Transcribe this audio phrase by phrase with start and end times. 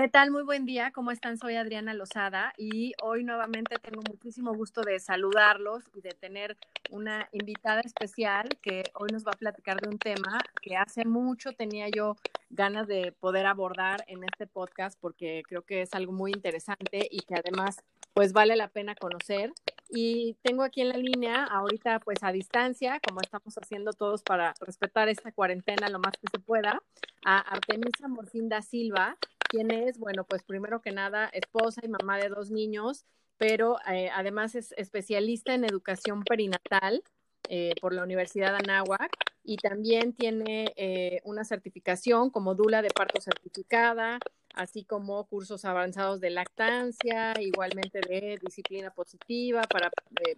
[0.00, 0.30] ¿Qué tal?
[0.30, 0.92] Muy buen día.
[0.92, 1.36] ¿Cómo están?
[1.36, 6.56] Soy Adriana Lozada y hoy nuevamente tengo muchísimo gusto de saludarlos y de tener
[6.88, 11.52] una invitada especial que hoy nos va a platicar de un tema que hace mucho
[11.52, 12.16] tenía yo
[12.48, 17.20] ganas de poder abordar en este podcast porque creo que es algo muy interesante y
[17.20, 17.76] que además
[18.14, 19.52] pues vale la pena conocer.
[19.90, 24.54] Y tengo aquí en la línea, ahorita pues a distancia, como estamos haciendo todos para
[24.60, 26.80] respetar esta cuarentena lo más que se pueda,
[27.22, 29.18] a Artemisa Morcinda Silva,
[29.50, 33.04] quien es, bueno, pues primero que nada, esposa y mamá de dos niños,
[33.36, 37.02] pero eh, además es especialista en educación perinatal
[37.48, 39.10] eh, por la Universidad de Anáhuac
[39.42, 44.20] y también tiene eh, una certificación como Dula de parto certificada,
[44.54, 49.90] así como cursos avanzados de lactancia, igualmente de disciplina positiva para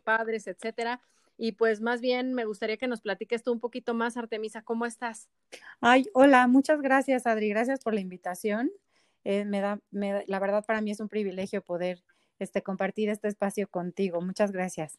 [0.04, 1.00] padres, etcétera.
[1.36, 4.86] Y pues más bien me gustaría que nos platiques tú un poquito más, Artemisa, ¿cómo
[4.86, 5.28] estás?
[5.80, 8.70] Ay, hola, muchas gracias, Adri, gracias por la invitación.
[9.24, 12.02] Eh, me da, me, la verdad para mí es un privilegio poder
[12.38, 14.20] este, compartir este espacio contigo.
[14.20, 14.98] Muchas gracias.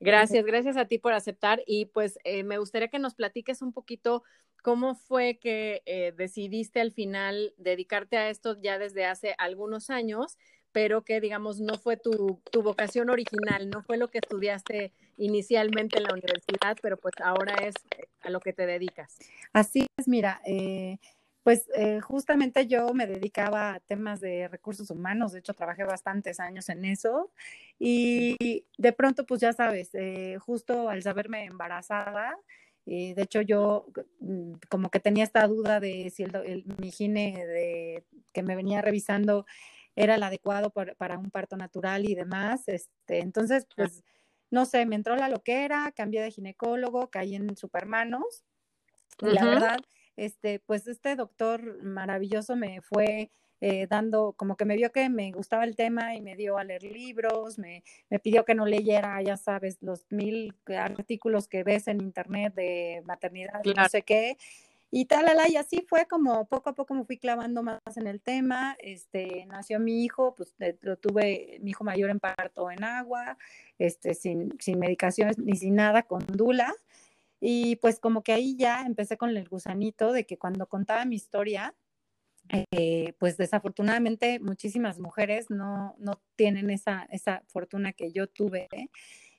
[0.00, 3.72] Gracias, gracias a ti por aceptar y pues eh, me gustaría que nos platiques un
[3.72, 4.22] poquito
[4.62, 10.36] cómo fue que eh, decidiste al final dedicarte a esto ya desde hace algunos años,
[10.72, 15.98] pero que digamos no fue tu, tu vocación original, no fue lo que estudiaste inicialmente
[15.98, 17.74] en la universidad, pero pues ahora es
[18.22, 19.16] a lo que te dedicas.
[19.52, 20.98] Así es, mira, eh,
[21.44, 26.40] pues eh, justamente yo me dedicaba a temas de recursos humanos, de hecho trabajé bastantes
[26.40, 27.30] años en eso
[27.78, 32.34] y de pronto pues ya sabes, eh, justo al saberme embarazada,
[32.86, 33.86] eh, de hecho yo
[34.20, 38.80] mm, como que tenía esta duda de si el, mi gine de, que me venía
[38.80, 39.44] revisando
[39.96, 44.02] era el adecuado para un parto natural y demás, este, entonces pues
[44.50, 48.44] no sé, me entró la loquera, cambié de ginecólogo, caí en Supermanos
[49.20, 49.78] y la verdad
[50.16, 53.30] este, pues este doctor maravilloso me fue
[53.60, 56.64] eh, dando, como que me vio que me gustaba el tema y me dio a
[56.64, 61.88] leer libros, me, me pidió que no leyera, ya sabes, los mil artículos que ves
[61.88, 64.36] en internet de maternidad y no sé qué.
[64.96, 68.20] Y tal, y así fue como poco a poco me fui clavando más en el
[68.20, 68.76] tema.
[68.78, 73.36] Este, nació mi hijo, pues eh, lo tuve, mi hijo mayor en parto en agua,
[73.78, 76.72] este, sin, sin medicaciones ni sin nada, con Dula.
[77.46, 81.16] Y pues como que ahí ya empecé con el gusanito de que cuando contaba mi
[81.16, 81.74] historia,
[82.48, 88.66] eh, pues desafortunadamente muchísimas mujeres no, no tienen esa, esa fortuna que yo tuve.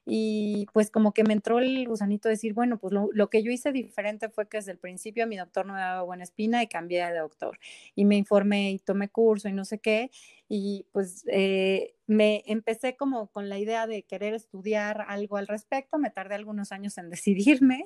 [0.05, 3.41] Y pues como que me entró el gusanito de decir, bueno, pues lo, lo, que
[3.41, 6.61] yo hice diferente fue que desde el principio mi doctor no me daba buena espina
[6.61, 7.57] y cambié de doctor.
[7.95, 10.11] Y me informé y tomé curso y no sé qué.
[10.47, 15.97] Y pues eh, me empecé como con la idea de querer estudiar algo al respecto.
[15.97, 17.83] Me tardé algunos años en decidirme.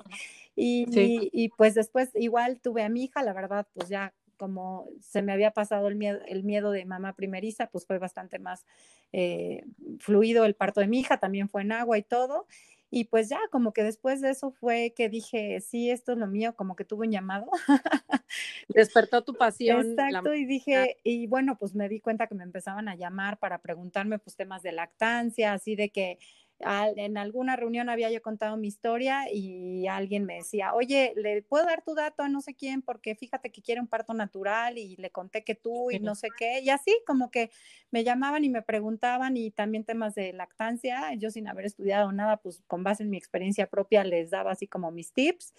[0.54, 4.88] Y, y, y pues después igual tuve a mi hija, la verdad, pues ya como
[5.02, 8.64] se me había pasado el miedo, el miedo de mamá primeriza, pues fue bastante más
[9.12, 9.66] eh,
[9.98, 12.46] fluido el parto de mi hija, también fue en agua y todo.
[12.90, 16.26] Y pues ya, como que después de eso fue que dije, sí, esto es lo
[16.26, 17.50] mío, como que tuve un llamado.
[18.68, 19.92] Despertó tu pasión.
[19.92, 23.58] Exacto, y dije, y bueno, pues me di cuenta que me empezaban a llamar para
[23.58, 26.18] preguntarme pues temas de lactancia, así de que
[26.60, 31.64] en alguna reunión había yo contado mi historia y alguien me decía, oye, ¿le puedo
[31.64, 32.82] dar tu dato a no sé quién?
[32.82, 36.28] Porque fíjate que quiere un parto natural y le conté que tú y no sé
[36.36, 36.60] qué.
[36.60, 37.50] Y así como que
[37.90, 41.14] me llamaban y me preguntaban y también temas de lactancia.
[41.14, 44.66] Yo sin haber estudiado nada, pues con base en mi experiencia propia les daba así
[44.66, 45.54] como mis tips.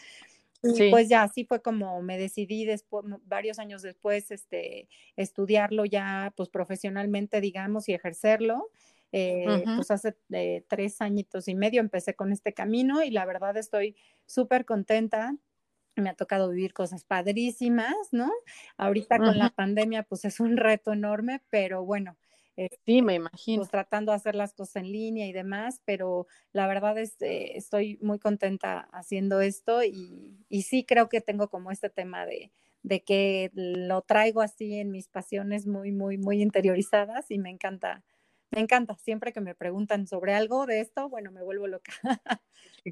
[0.63, 6.33] Y pues ya así fue como me decidí después, varios años después, este, estudiarlo ya
[6.37, 8.69] pues profesionalmente, digamos, y ejercerlo.
[9.11, 13.57] Eh, pues hace eh, tres añitos y medio empecé con este camino y la verdad
[13.57, 15.35] estoy súper contenta.
[15.95, 18.31] Me ha tocado vivir cosas padrísimas, ¿no?
[18.77, 22.17] Ahorita con la pandemia pues es un reto enorme, pero bueno,
[22.85, 23.61] sí, me imagino.
[23.61, 27.53] Pues tratando de hacer las cosas en línea y demás, pero la verdad es, eh,
[27.55, 32.51] estoy muy contenta haciendo esto y, y, sí creo que tengo como este tema de,
[32.83, 38.03] de que lo traigo así en mis pasiones muy, muy, muy interiorizadas y me encanta
[38.51, 38.95] me encanta.
[38.97, 41.93] Siempre que me preguntan sobre algo de esto, bueno, me vuelvo loca.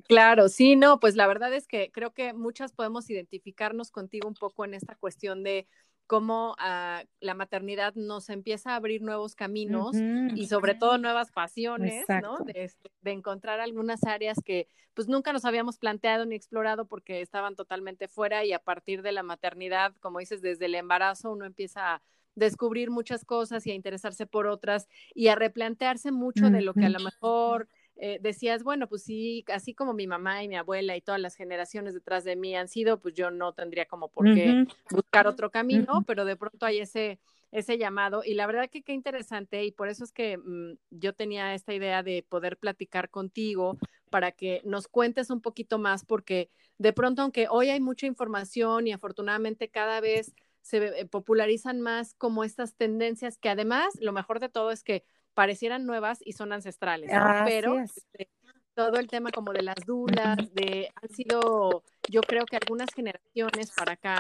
[0.08, 4.36] Claro, sí, no, pues la verdad es que creo que muchas podemos identificarnos contigo un
[4.36, 5.68] poco en esta cuestión de
[6.10, 10.38] cómo uh, la maternidad nos empieza a abrir nuevos caminos uh -huh.
[10.38, 12.40] y sobre todo nuevas pasiones, Exacto.
[12.40, 12.46] ¿no?
[12.46, 17.22] De, este, de, encontrar algunas áreas que pues nunca nos habíamos planteado ni explorado porque
[17.22, 21.46] estaban totalmente fuera y a partir de la maternidad, como dices, desde el embarazo uno
[21.46, 22.02] empieza a
[22.40, 26.86] descubrir muchas cosas y a interesarse por otras y a replantearse mucho de lo que
[26.86, 27.68] a lo mejor
[28.02, 31.36] eh, decías, bueno, pues sí, así como mi mamá y mi abuela y todas las
[31.36, 34.74] generaciones detrás de mí han sido, pues yo no tendría como por qué uh -huh.
[34.90, 36.06] buscar otro camino, uh -huh.
[36.08, 37.20] pero de pronto hay ese,
[37.52, 41.14] ese llamado y la verdad que qué interesante y por eso es que mmm, yo
[41.14, 43.78] tenía esta idea de poder platicar contigo
[44.10, 48.88] para que nos cuentes un poquito más porque de pronto aunque hoy hay mucha información
[48.88, 54.40] y afortunadamente cada vez se eh, popularizan más como estas tendencias que además lo mejor
[54.40, 55.04] de todo es que
[55.34, 57.46] parecieran nuevas y son ancestrales, ¿no?
[57.46, 58.30] Pero este,
[58.74, 63.72] todo el tema como de las dudas, de han sido, yo creo que algunas generaciones
[63.72, 64.20] para acá,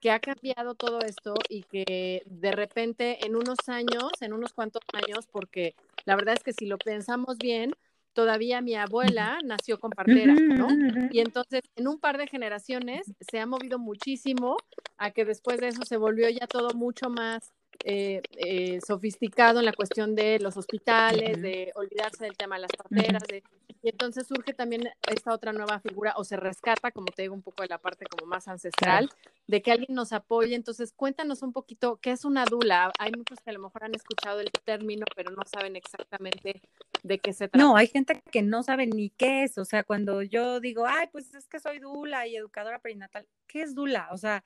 [0.00, 4.82] que ha cambiado todo esto y que de repente en unos años, en unos cuantos
[4.92, 5.74] años, porque
[6.04, 7.72] la verdad es que si lo pensamos bien,
[8.16, 10.68] todavía mi abuela nació con partera, ¿no?
[11.12, 14.56] Y entonces en un par de generaciones se ha movido muchísimo
[14.96, 17.52] a que después de eso se volvió ya todo mucho más
[17.84, 22.72] eh, eh, sofisticado en la cuestión de los hospitales, de olvidarse del tema de las
[22.72, 23.42] parteras, de,
[23.86, 27.42] y entonces surge también esta otra nueva figura, o se rescata, como te digo, un
[27.42, 29.08] poco de la parte como más ancestral,
[29.46, 30.56] de que alguien nos apoye.
[30.56, 32.90] Entonces, cuéntanos un poquito qué es una dula.
[32.98, 36.62] Hay muchos que a lo mejor han escuchado el término, pero no saben exactamente
[37.04, 37.64] de qué se trata.
[37.64, 39.56] No, hay gente que no sabe ni qué es.
[39.56, 43.62] O sea, cuando yo digo, ay, pues es que soy dula y educadora perinatal, ¿qué
[43.62, 44.08] es dula?
[44.10, 44.44] O sea,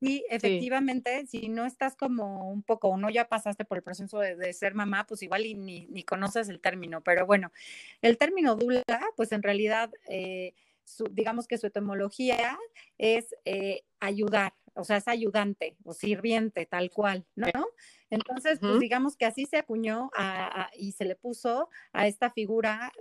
[0.00, 1.40] Sí, efectivamente, sí.
[1.40, 4.52] si no estás como un poco, o no ya pasaste por el proceso de, de
[4.52, 7.52] ser mamá, pues igual y ni, ni, conoces el término, pero bueno,
[8.02, 8.84] el término dula,
[9.16, 10.54] pues en realidad, eh,
[10.84, 12.58] su, digamos que su etimología
[12.98, 17.48] es eh, ayudar, o sea, es ayudante o sirviente, tal cual, ¿no?
[18.10, 22.30] Entonces, pues digamos que así se acuñó a, a, y se le puso a esta
[22.30, 22.92] figura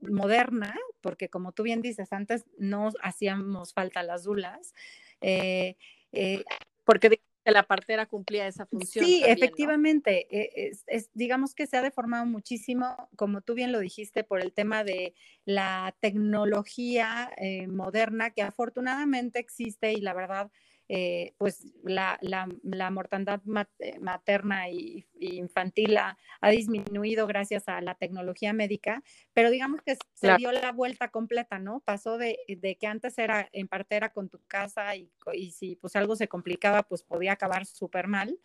[0.00, 4.72] moderna, porque como tú bien dices, antes no hacíamos falta las dulas.
[5.20, 5.76] Eh,
[6.12, 6.44] eh,
[6.84, 9.04] porque la partera cumplía esa función.
[9.04, 10.28] Sí, también, efectivamente.
[10.30, 10.38] ¿no?
[10.54, 14.52] Es, es, digamos que se ha deformado muchísimo, como tú bien lo dijiste, por el
[14.52, 15.14] tema de
[15.44, 20.50] la tecnología eh, moderna que afortunadamente existe y la verdad
[20.94, 23.40] eh, pues la, la, la mortandad
[23.78, 29.02] eh, materna y, y infantil ha, ha, disminuido gracias a la tecnología médica,
[29.32, 30.36] pero digamos que se claro.
[30.36, 31.80] dio la vuelta completa, ¿no?
[31.80, 35.96] Pasó de, de, que antes era en partera con tu casa y, y si pues
[35.96, 38.38] algo se complicaba, pues podía acabar súper mal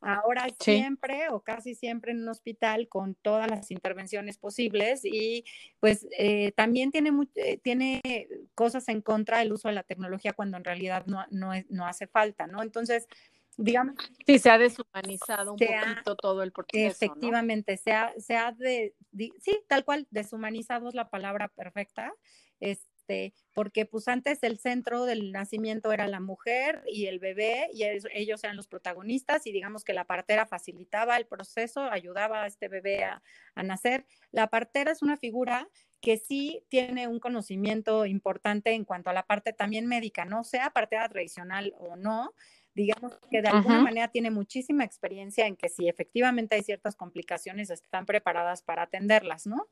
[0.00, 0.76] Ahora sí.
[0.76, 5.44] siempre o casi siempre en un hospital con todas las intervenciones posibles y
[5.80, 10.56] pues eh, también tiene, eh, tiene cosas en contra del uso de la tecnología cuando
[10.56, 12.62] en realidad no, no, es, no hace falta, ¿no?
[12.62, 13.08] Entonces,
[13.56, 13.96] digamos.
[14.24, 16.86] Sí, se ha deshumanizado un poquito todo el proceso.
[16.86, 17.78] Efectivamente, ¿no?
[17.78, 22.12] se ha, se ha de, de, sí, tal cual, deshumanizado es la palabra perfecta.
[22.60, 27.68] Es, este, porque pues antes el centro del nacimiento era la mujer y el bebé
[27.72, 32.46] y ellos eran los protagonistas y digamos que la partera facilitaba el proceso, ayudaba a
[32.46, 33.22] este bebé a,
[33.54, 34.06] a nacer.
[34.30, 35.68] La partera es una figura
[36.00, 40.70] que sí tiene un conocimiento importante en cuanto a la parte también médica, no sea
[40.70, 42.34] partera tradicional o no,
[42.78, 47.70] digamos que de alguna manera tiene muchísima experiencia en que si efectivamente hay ciertas complicaciones,
[47.70, 49.66] están preparadas para atenderlas, ¿no?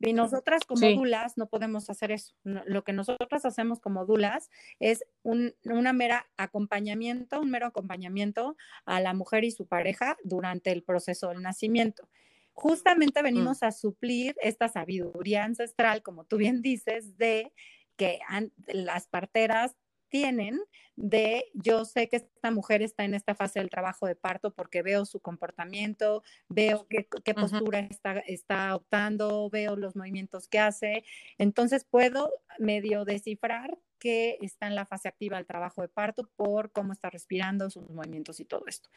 [0.00, 0.96] Y nosotras como sí.
[0.96, 2.34] dulas no podemos hacer eso.
[2.42, 4.50] Lo que nosotras hacemos como dulas
[4.80, 10.72] es un, una mera acompañamiento, un mero acompañamiento a la mujer y su pareja durante
[10.72, 12.08] el proceso del nacimiento
[12.54, 13.66] justamente venimos mm.
[13.66, 17.52] a suplir esta sabiduría ancestral, como tú bien dices, de
[17.96, 18.18] que
[18.66, 19.76] las parteras
[20.08, 20.60] tienen
[20.96, 24.82] de yo sé que esta mujer está en esta fase del trabajo de parto porque
[24.82, 27.90] veo su comportamiento, veo qué, qué postura uh -huh.
[27.90, 31.04] está, está optando, veo los movimientos que hace,
[31.38, 36.70] entonces puedo medio descifrar que está en la fase activa del trabajo de parto por
[36.72, 38.88] cómo está respirando, sus movimientos y todo esto.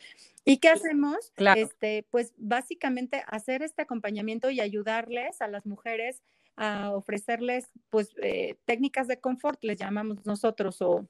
[0.45, 1.31] ¿Y qué hacemos?
[1.35, 1.59] Claro.
[1.61, 6.21] Este, pues básicamente hacer este acompañamiento y ayudarles a las mujeres
[6.61, 11.09] a ofrecerles pues eh, técnicas de confort, les llamamos nosotros, o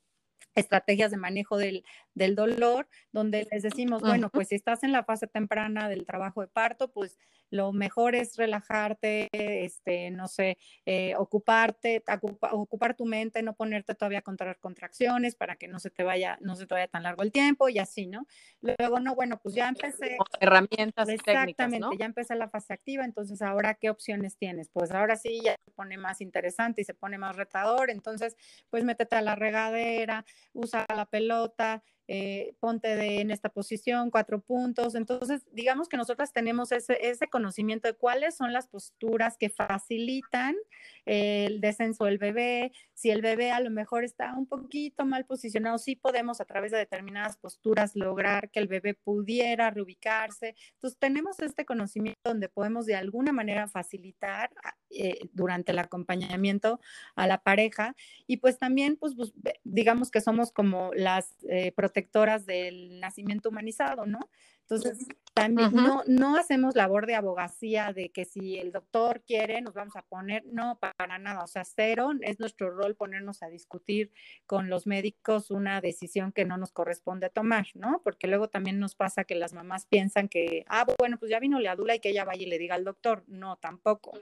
[0.56, 5.04] estrategias de manejo del, del, dolor, donde les decimos, bueno, pues si estás en la
[5.04, 7.18] fase temprana del trabajo de parto, pues
[7.52, 12.04] lo mejor es relajarte, este, no sé, eh, ocuparte,
[12.52, 16.56] ocupar tu mente, no ponerte todavía contra contracciones para que no se te vaya, no
[16.56, 18.26] se te vaya tan largo el tiempo y así, ¿no?
[18.62, 20.18] Luego, no, bueno, pues ya empecé.
[20.40, 21.94] Herramientas Exactamente, técnicas, ¿no?
[21.94, 24.70] ya empecé la fase activa, entonces ahora, ¿qué opciones tienes?
[24.70, 28.38] Pues ahora sí ya se pone más interesante y se pone más retador, entonces,
[28.70, 34.42] pues métete a la regadera, usa la pelota, eh, ponte de, en esta posición, cuatro
[34.42, 34.96] puntos.
[34.96, 40.58] Entonces, digamos que nosotras tenemos ese, ese conocimiento de cuáles son las posturas que facilitan
[41.06, 42.74] el descenso del bebé.
[42.94, 46.72] Si el bebé a lo mejor está un poquito mal posicionado, sí podemos a través
[46.72, 50.56] de determinadas posturas lograr que el bebé pudiera reubicarse.
[50.74, 54.50] Entonces, tenemos este conocimiento donde podemos de alguna manera facilitar
[54.90, 56.82] eh, durante el acompañamiento
[57.16, 57.96] a la pareja
[58.28, 64.06] y pues también, pues, pues digamos que somos como las eh, protectoras del nacimiento humanizado,
[64.06, 64.20] ¿no?
[64.62, 69.74] Entonces, también no, no hacemos labor de abogacía de que si el doctor quiere, nos
[69.74, 74.14] vamos a poner, no, para nada, o sea, cero, es nuestro rol ponernos a discutir
[74.46, 78.02] con los médicos una decisión que no nos corresponde tomar, ¿no?
[78.02, 81.60] Porque luego también nos pasa que las mamás piensan que, ah, bueno, pues ya vino
[81.60, 84.14] la dula y que ella vaya y le diga al doctor, no, tampoco.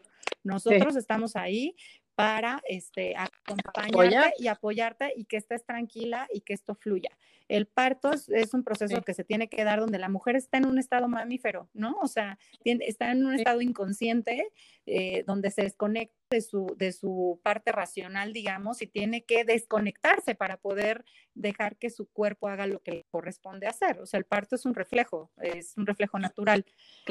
[0.43, 1.75] Nosotros estamos ahí
[2.19, 7.17] para este, acompañarte y apoyarte y que estés tranquila y que esto fluya.
[7.47, 10.65] El parto es, un proceso que se tiene que dar donde la mujer está en
[10.65, 11.95] un estado mamífero, ¿no?
[12.01, 14.51] O sea, está en un estado inconsciente
[14.85, 20.35] eh, donde se desconecta de su, de su parte racional, digamos, y tiene que desconectarse
[20.35, 24.01] para poder dejar que su cuerpo haga lo que le corresponde hacer.
[24.01, 26.65] O sea, el parto es un reflejo, es un reflejo natural.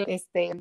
[0.07, 0.53] Este,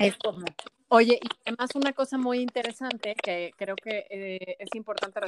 [0.00, 0.44] es como
[0.92, 5.20] Oye, y además una cosa muy interesante que creo que eh, es importante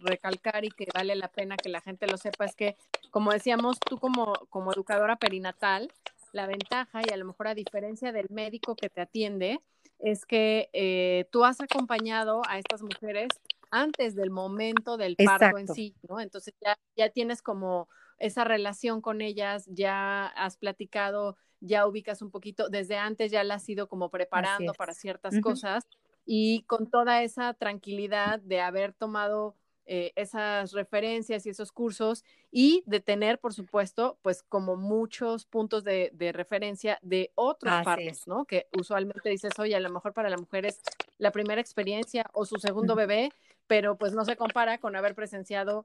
[0.00, 2.76] recalcar y que vale la pena que la gente lo sepa es que,
[3.12, 5.88] como decíamos, tú como, como educadora perinatal,
[6.32, 9.60] la ventaja y a lo mejor a diferencia del médico que te atiende,
[10.00, 13.28] es que eh, tú has acompañado a estas mujeres
[13.70, 16.18] antes del momento del parto en sí, ¿no?
[16.18, 17.88] Entonces ya, ya tienes como
[18.18, 23.54] esa relación con ellas, ya has platicado ya ubicas un poquito, desde antes ya la
[23.54, 25.86] has ido como preparando para ciertas cosas
[26.26, 29.54] y con toda esa tranquilidad de haber tomado
[29.86, 35.84] eh, esas referencias y esos cursos y de tener, por supuesto, pues como muchos puntos
[35.84, 38.46] de, referencia de otros partos, ¿no?
[38.46, 40.80] Que usualmente dices, oye, a lo mejor para la mujer es
[41.18, 43.30] la primera experiencia o su segundo bebé,
[43.66, 45.84] pero pues no se compara con haber presenciado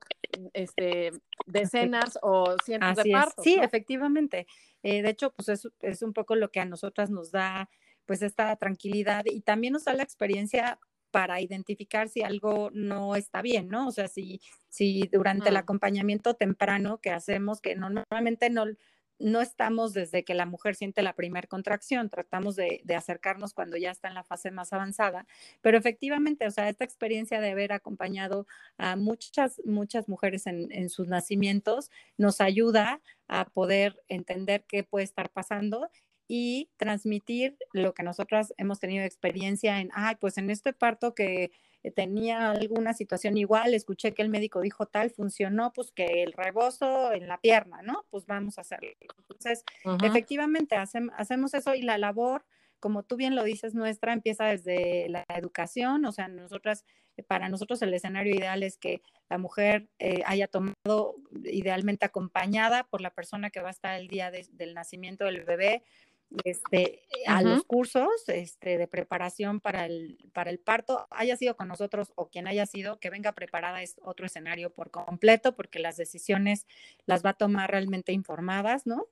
[0.54, 1.12] este,
[1.46, 3.44] decenas o cientos de partos.
[3.44, 4.48] Sí, efectivamente.
[4.84, 7.70] Eh, de hecho, pues es, es un poco lo que a nosotras nos da
[8.06, 10.80] pues esta tranquilidad y también nos da la experiencia
[11.12, 13.88] para identificar si algo no está bien, ¿no?
[13.88, 18.66] O sea, si, si durante el acompañamiento temprano que hacemos, que normalmente no,
[19.20, 23.92] no estamos desde que la mujer siente la primera contracción, tratamos de, acercarnos cuando ya
[23.92, 25.26] está en la fase más avanzada,
[25.62, 28.48] pero efectivamente, o sea, esta experiencia de haber acompañado
[28.78, 35.06] a muchas, muchas mujeres en, en sus nacimientos nos ayuda a poder entender qué puede
[35.06, 35.90] estar pasando
[36.28, 41.52] y transmitir lo que nosotras hemos tenido experiencia en, ay, pues en este parto que
[41.96, 47.14] tenía alguna situación igual, escuché que el médico dijo tal, funcionó, pues que el rebozo
[47.14, 48.06] en la pierna, ¿no?
[48.10, 48.90] Pues vamos a hacerlo.
[49.00, 49.64] Entonces,
[50.04, 52.46] efectivamente, hacemos eso y la labor,
[52.80, 56.86] como tú bien lo dices, nuestra empieza desde la educación, o sea, nosotras,
[57.18, 62.84] eh, para nosotros el escenario ideal es que la mujer eh, haya tomado idealmente acompañada
[62.86, 65.84] por la persona que va a estar el día del nacimiento del bebé,
[66.44, 71.68] este, a los cursos este, de preparación para el, para el parto, haya sido con
[71.68, 75.98] nosotros o quien haya sido, que venga preparada es otro escenario por completo, porque las
[75.98, 76.68] decisiones
[77.06, 79.08] las va a tomar realmente informadas, ¿no?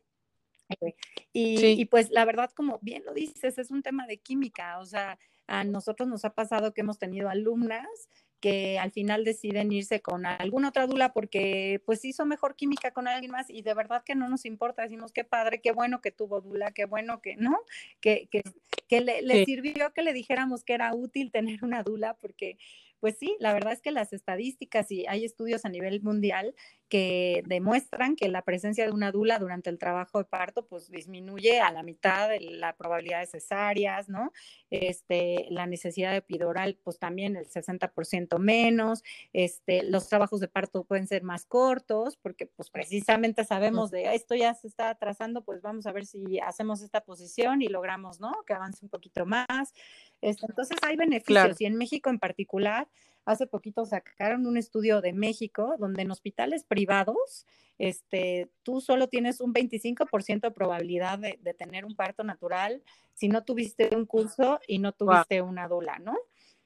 [0.82, 0.96] Eh,
[1.34, 4.86] y, y, pues la verdad, como bien lo dices, es un tema de química, o
[4.86, 8.10] sea, a nosotros nos ha pasado que hemos tenido alumnas
[8.40, 13.08] que al final deciden irse con alguna otra dula porque pues hizo mejor química con
[13.08, 16.12] alguien más y de verdad que no nos importa, decimos qué padre, qué bueno que
[16.12, 17.58] tuvo dula, qué bueno que, ¿no?
[18.00, 18.44] Que, que,
[18.88, 22.58] que le, le sirvió que le dijéramos que era útil tener una dula porque
[23.00, 26.56] pues sí, la verdad es que las estadísticas y hay estudios a nivel mundial
[26.90, 31.60] que demuestran que la presencia de una dula durante el trabajo de parto pues disminuye
[31.60, 34.32] a la mitad de la probabilidad de cesáreas, ¿no?
[34.70, 39.04] Este, la necesidad de epidural pues también el 60% menos,
[39.34, 44.36] este, los trabajos de parto pueden ser más cortos porque pues precisamente sabemos de esto
[44.36, 48.32] ya se está atrasando, pues vamos a ver si hacemos esta posición y logramos, ¿no?
[48.46, 49.74] Que avance un poquito más.
[50.22, 52.88] Este, entonces hay beneficios y en México en particular,
[53.28, 57.46] hace poquito sacaron un estudio de México donde en hospitales privados,
[57.78, 62.82] este, tú solo tienes un 25% de probabilidad de, tener un parto natural
[63.14, 66.16] si no tuviste un curso y no tuviste una dula, ¿no?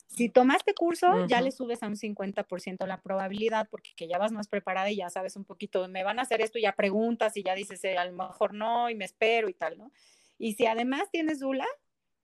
[0.06, 4.32] Si tomaste curso, ya le subes a un 50% la probabilidad porque que ya vas
[4.32, 7.38] más preparada y ya sabes un poquito, me van a hacer esto y ya preguntas
[7.38, 9.91] y ya dices, eh, a lo mejor no y me espero y tal, ¿no?
[10.38, 11.68] Y si además tienes Dula,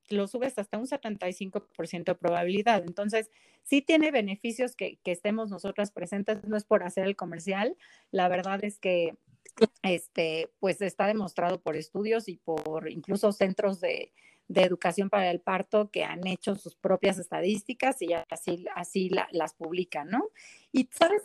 [0.10, 2.84] lo subes hasta un 75% de probabilidad.
[2.86, 3.32] Entonces,
[3.64, 7.76] sí tiene beneficios que, estemos nosotras presentes, no es por hacer el comercial,
[8.12, 9.16] la verdad es que
[9.82, 14.12] este, pues está demostrado por estudios y por incluso centros de,
[14.48, 19.54] de educación para el parto que han hecho sus propias estadísticas y así, así las
[19.54, 20.30] publican, ¿no?
[20.72, 21.24] Y sabes,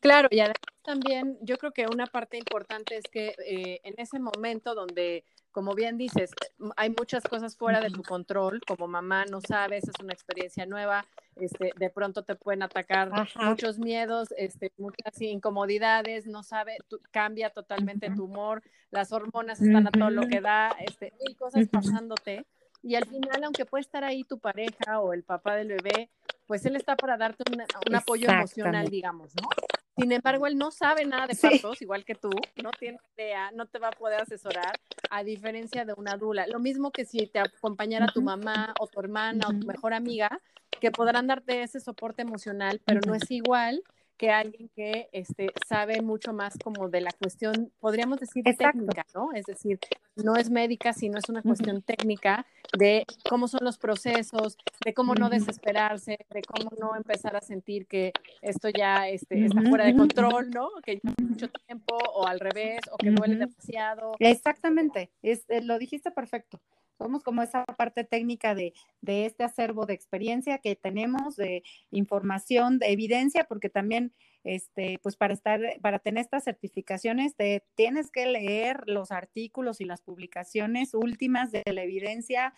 [0.00, 4.20] Claro, y además también yo creo que una parte importante es que eh, en ese
[4.20, 5.24] momento donde,
[5.56, 6.32] como bien dices,
[6.76, 11.06] hay muchas cosas fuera de tu control, como mamá no sabes, es una experiencia nueva,
[11.34, 16.76] este, de pronto te pueden atacar muchos miedos, este, muchas incomodidades, no sabe,
[17.10, 21.66] cambia totalmente tu humor, las hormonas están a todo lo que da, este, mil cosas
[21.68, 22.44] pasándote.
[22.82, 26.10] Y al final, aunque puede estar ahí tu pareja o el papá del bebé,
[26.46, 29.48] pues él está para darte un apoyo emocional, digamos, ¿no?
[29.96, 32.30] Sin embargo, él no sabe nada de partos, igual que tú,
[32.62, 34.78] no tiene idea, no te va a poder asesorar,
[35.10, 36.46] a diferencia de una dula.
[36.46, 40.38] Lo mismo que si te acompañara tu mamá o tu hermana o tu mejor amiga,
[40.80, 43.82] que podrán darte ese soporte emocional, pero no es igual
[44.16, 49.32] que alguien que este, sabe mucho más como de la cuestión, podríamos decir técnica, ¿no?
[49.34, 49.78] Es decir,
[50.16, 52.46] no es médica, sino es una cuestión técnica
[52.76, 57.86] de cómo son los procesos, de cómo no desesperarse, de cómo no empezar a sentir
[57.86, 60.70] que esto ya este, está fuera de control, ¿no?
[60.82, 64.14] Que lleva mucho tiempo o al revés, o que duele demasiado.
[64.18, 66.60] Exactamente, es, eh, lo dijiste perfecto.
[66.98, 72.78] Somos como esa parte técnica de, de, este acervo de experiencia que tenemos, de información,
[72.78, 74.12] de evidencia, porque también,
[74.44, 79.84] este, pues para estar, para tener estas certificaciones, te tienes que leer los artículos y
[79.84, 82.54] las publicaciones últimas de la evidencia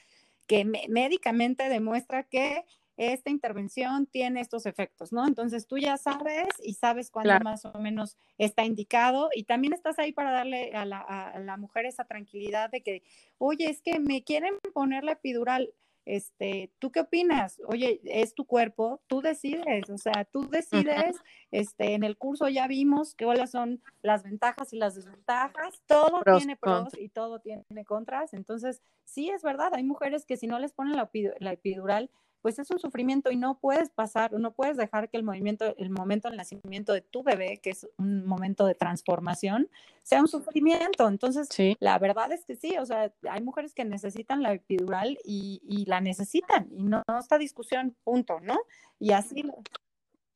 [0.46, 2.64] que médicamente demuestra que
[2.98, 5.24] esta intervención tiene estos efectos, ¿no?
[5.26, 10.00] Entonces tú ya sabes y sabes cuándo más o menos está indicado y también estás
[10.00, 13.04] ahí para darle a la, a la, mujer esa tranquilidad de que,
[13.38, 15.72] oye, es que me quieren poner la epidural.
[16.06, 17.60] Este, ¿tú qué opinas?
[17.66, 21.14] Oye, es tu cuerpo, tú decides, o sea, tú decides,
[21.50, 26.56] este, en el curso ya vimos cuáles son las ventajas y las desventajas, todo tiene
[26.56, 30.72] pros y todo tiene contras, entonces, sí es verdad, hay mujeres que si no les
[30.72, 32.10] ponen la, la epidural,
[32.42, 35.90] pues es un sufrimiento y no puedes pasar, no puedes dejar que el movimiento, el
[35.90, 39.68] momento del nacimiento de tu bebé, que es un momento de transformación,
[40.02, 41.08] sea un sufrimiento.
[41.08, 41.48] Entonces,
[41.80, 45.84] la verdad es que sí, o sea, hay mujeres que necesitan la epidural y, y
[45.86, 48.58] la necesitan y no, no está discusión, punto, ¿no?
[48.98, 49.44] Y así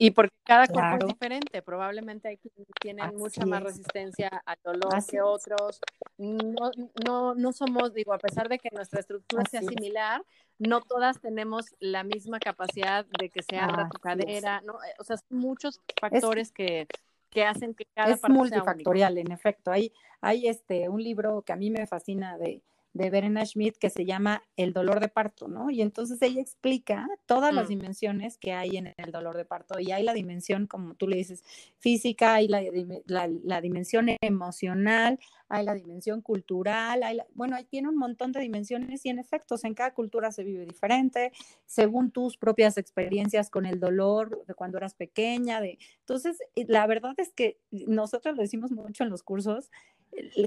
[0.03, 5.07] y porque cada cuerpo es diferente, probablemente hay quienes tienen mucha más resistencia al dolor
[5.09, 5.81] que otros.
[6.19, 6.73] No,
[7.07, 10.25] no, no somos, digo, a pesar de que nuestra estructura sea similar,
[10.69, 14.75] no todas tenemos la misma capacidad de que se abra tu cadera, ¿no?
[14.75, 16.87] Eh, o sea, son muchos factores que,
[17.31, 19.73] que hacen que cada es multifactorial, en efecto.
[19.73, 22.63] Hay, hay este, un libro que a mí me fascina de
[22.95, 25.71] de Verena Schmidt que se llama El dolor de parto, ¿no?
[25.71, 27.69] Y entonces ella explica todas las mm.
[27.69, 31.17] dimensiones que hay en el dolor de parto y hay la dimensión, como tú le
[31.17, 31.43] dices,
[31.79, 32.63] física, hay la,
[33.07, 39.09] la, dimensión emocional, hay la dimensión cultural, hay bueno, tiene un montón de dimensiones y
[39.09, 41.33] en efectos en cada cultura se vive diferente,
[41.65, 47.15] según tus propias experiencias con el dolor de cuando eras pequeña, de entonces la verdad
[47.17, 49.71] es que nosotros lo decimos mucho en los cursos,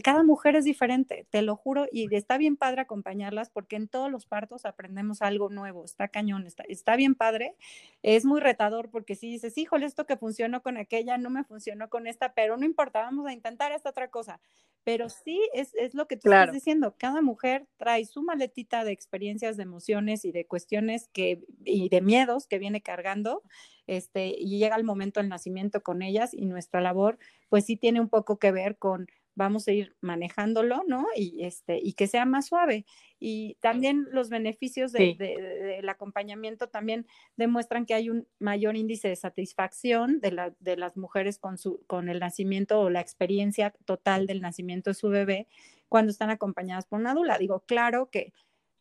[0.04, 4.12] cada mujer es diferente, te lo juro, y está bien padre acompañarlas porque en todos
[4.12, 7.56] los partos aprendemos algo nuevo, está cañón, está, está bien padre,
[8.04, 11.90] es muy retador porque si dices, híjole, esto que funcionó con aquella no me funcionó
[11.90, 14.40] con esta, pero no importa, vamos a intentar esta otra cosa,
[14.84, 18.92] pero sí es, es lo que tú estás diciendo, cada mujer trae su maletita de
[18.92, 23.42] experiencias, de emociones y de cuestiones que, y de miedos que viene cargando,
[23.88, 27.18] este, y llega el momento del nacimiento con ellas y nuestra labor,
[27.50, 31.06] pues sí tiene un poco que ver con vamos a ir manejándolo, ¿no?
[31.16, 32.86] Y, este, y que sea más suave.
[33.20, 37.06] Y también los beneficios del acompañamiento también
[37.38, 41.84] demuestran que hay un mayor índice de satisfacción de, la, de las mujeres con, su,
[41.88, 45.48] con el nacimiento o la experiencia total del nacimiento de su bebé
[45.90, 47.38] cuando están acompañadas por una dula.
[47.38, 48.34] Digo, claro que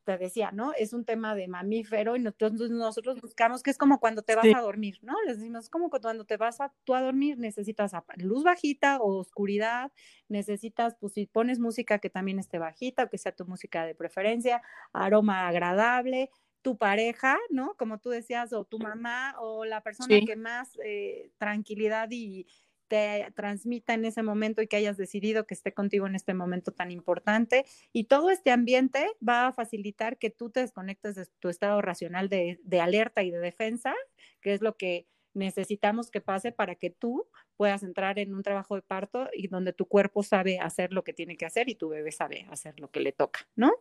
[0.04, 0.72] te decía, ¿no?
[0.74, 4.46] Es un tema de mamífero y nosotros, nosotros buscamos que es como cuando te vas
[4.54, 5.14] a dormir, ¿no?
[5.26, 9.92] Les decimos, como cuando te vas a, tú a dormir, necesitas luz bajita o oscuridad,
[10.28, 13.94] necesitas, pues si pones música que también esté bajita o que sea tu música de
[13.94, 14.62] preferencia,
[14.92, 16.30] aroma agradable,
[16.62, 17.74] tu pareja, ¿no?
[17.76, 22.46] Como tú decías, o tu mamá, o la persona que más eh, tranquilidad y
[22.88, 26.72] te transmita en ese momento y que hayas decidido que esté contigo en este momento
[26.72, 27.64] tan importante.
[27.92, 32.28] Y todo este ambiente va a facilitar que tú te desconectes de tu estado racional
[32.28, 33.94] de, de alerta y de defensa,
[34.40, 38.76] que es lo que necesitamos que pase para que tú puedas entrar en un trabajo
[38.76, 41.88] de parto y donde tu cuerpo sabe hacer lo que tiene que hacer y tu
[41.88, 43.72] bebé sabe hacer lo que le toca, ¿no?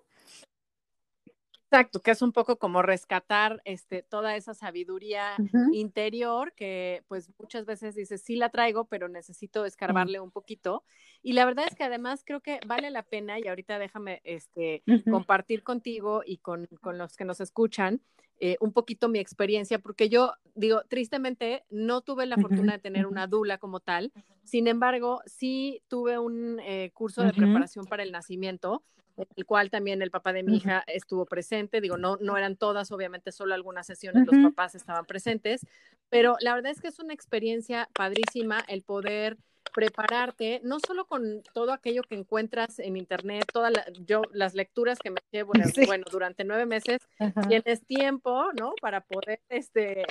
[1.74, 5.36] Exacto, que es un poco como rescatar este, toda esa sabiduría
[5.72, 10.84] interior que pues muchas veces dices, sí la traigo, pero necesito escarbarle un poquito.
[11.24, 14.84] Y la verdad es que además creo que vale la pena, y ahorita déjame este,
[15.10, 18.02] compartir contigo y con, con, los que nos escuchan
[18.40, 23.08] eh, un poquito mi experiencia, porque yo digo, tristemente no tuve la fortuna de tener
[23.08, 24.12] una dula como tal,
[24.44, 28.84] sin embargo, sí tuve un eh, curso de preparación para el nacimiento
[29.36, 31.82] el cual también el papá de mi hija estuvo presente.
[31.82, 35.66] Digo, no, no eran todas, obviamente solo algunas sesiones los papás estaban presentes,
[36.10, 39.38] pero la verdad es que es una experiencia padrísima el poder
[39.74, 43.74] prepararte, no solo con todo aquello que encuentras en internet, todas
[44.06, 45.54] yo las lecturas que me llevo,
[45.98, 47.02] bueno, durante nueve meses,
[47.48, 48.74] tienes tiempo, ¿no?
[48.82, 50.06] Para poder este,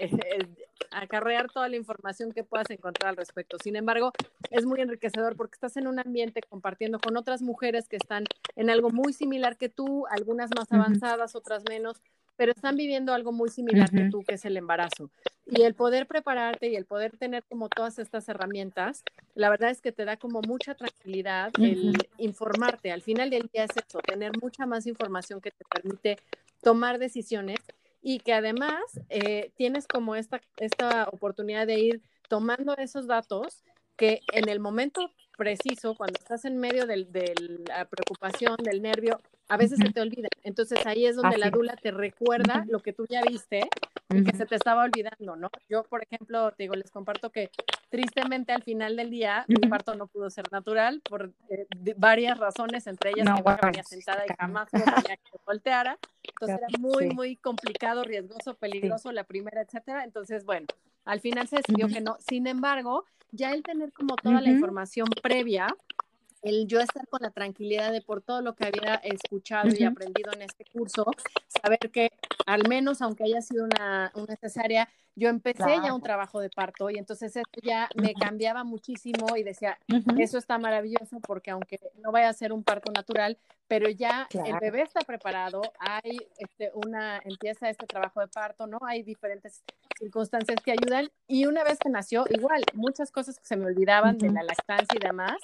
[0.90, 3.56] acarrear toda la información que puedas encontrar al respecto.
[3.62, 4.12] Sin embargo,
[4.50, 8.24] es muy enriquecedor porque estás en un ambiente compartiendo con otras mujeres que están
[8.56, 12.02] en algo muy similar que tú, algunas más avanzadas, otras menos,
[12.42, 15.12] pero están viviendo algo muy similar que tú, que es el embarazo.
[15.46, 19.04] Y el poder prepararte y el poder tener como todas estas herramientas,
[19.36, 22.90] la verdad es que te da como mucha tranquilidad el informarte.
[22.90, 26.18] Al final del día es eso, tener mucha más información que te permite
[26.62, 27.60] tomar decisiones
[28.02, 33.62] y que además eh, tienes como esta, esta oportunidad de ir tomando esos datos
[34.02, 37.06] que en el momento preciso, cuando estás en medio de
[37.68, 40.26] la preocupación, del nervio, a veces se te olvida.
[40.42, 43.60] Entonces ahí es donde la dula te recuerda lo que tú ya viste
[44.12, 45.50] y que se te estaba olvidando, ¿no?
[45.68, 47.52] Yo, por ejemplo, te digo, les comparto que
[47.90, 52.88] tristemente al final del día mi parto no pudo ser natural por eh, varias razones,
[52.88, 55.96] entre ellas que me venía sentada y jamás me que volteara.
[56.24, 60.02] Entonces era muy, muy complicado, riesgoso, peligroso la primera, etcétera.
[60.02, 60.66] Entonces, bueno,
[61.04, 62.16] al final se decidió que no.
[62.18, 65.74] Sin embargo, ya el tener como toda la información previa,
[66.42, 70.32] el yo estar con la tranquilidad de por todo lo que había escuchado y aprendido
[70.32, 71.06] en este curso,
[71.48, 72.10] saber que
[72.46, 76.88] al menos aunque haya sido una, una cesárea, yo empecé ya un trabajo de parto
[76.90, 79.78] y entonces eso ya me cambiaba muchísimo y decía,
[80.18, 83.36] eso está maravilloso porque aunque no vaya a ser un parto natural,
[83.68, 88.78] pero ya el bebé está preparado, hay este, una, empieza este trabajo de parto, ¿no?
[88.86, 89.62] Hay diferentes
[90.02, 91.10] circunstancias que ayudan.
[91.28, 94.96] Y una vez que nació, igual, muchas cosas que se me olvidaban de la lactancia
[94.96, 95.36] y demás,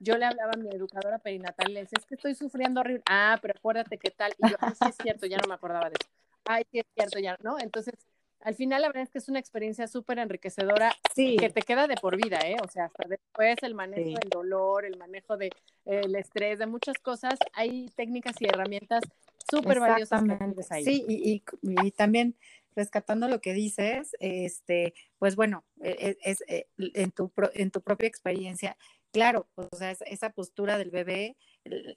[0.00, 3.38] yo le hablaba a mi educadora perinatal, le decía, es que estoy sufriendo horrible, ah,
[3.42, 6.10] pero acuérdate qué tal, y yo, sí es cierto, ya no me acordaba de eso,
[6.44, 7.58] ay, sí es cierto, ya, ¿no?
[7.58, 7.94] Entonces,
[8.40, 11.96] al final la verdad es que es una experiencia súper enriquecedora que te queda de
[11.96, 12.56] por vida, ¿eh?
[12.62, 15.50] O sea, hasta después el manejo del dolor, el manejo del
[15.84, 19.02] de, el estrés, de muchas cosas, hay técnicas y herramientas
[19.50, 20.84] súper valiosas que ahí.
[20.84, 22.36] Sí, y, y, también
[22.76, 27.80] rescatando lo que dices, este, pues bueno, e, e, es, eh, en, tu, en tu
[27.80, 28.76] propia experiencia,
[29.12, 31.36] claro, o sea, esa postura del bebé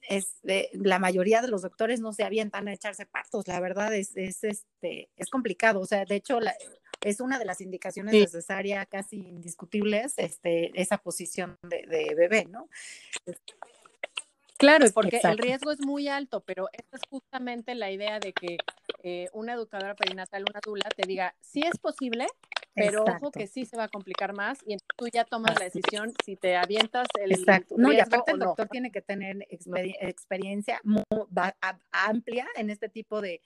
[0.07, 0.39] es
[0.73, 4.43] la mayoría de los doctores no se avientan a echarse partos, la verdad es, es,
[4.43, 6.39] este, es complicado, o sea, de hecho
[7.01, 12.69] es una de las indicaciones necesarias casi indiscutibles, este, esa posición de, bebé, ¿no?
[14.57, 18.57] Claro, porque el riesgo es muy alto, pero esta es justamente la idea de que
[19.01, 22.27] eh, una educadora perinatal, una dula, te diga, si es posible,
[22.73, 26.13] pero ojo que sí se va a complicar más y tú ya tomas la decisión
[26.23, 27.75] si te avientas el Exacto.
[27.77, 31.03] No, y aparte el doctor tiene que tener experiencia muy
[31.91, 33.41] amplia en este tipo de,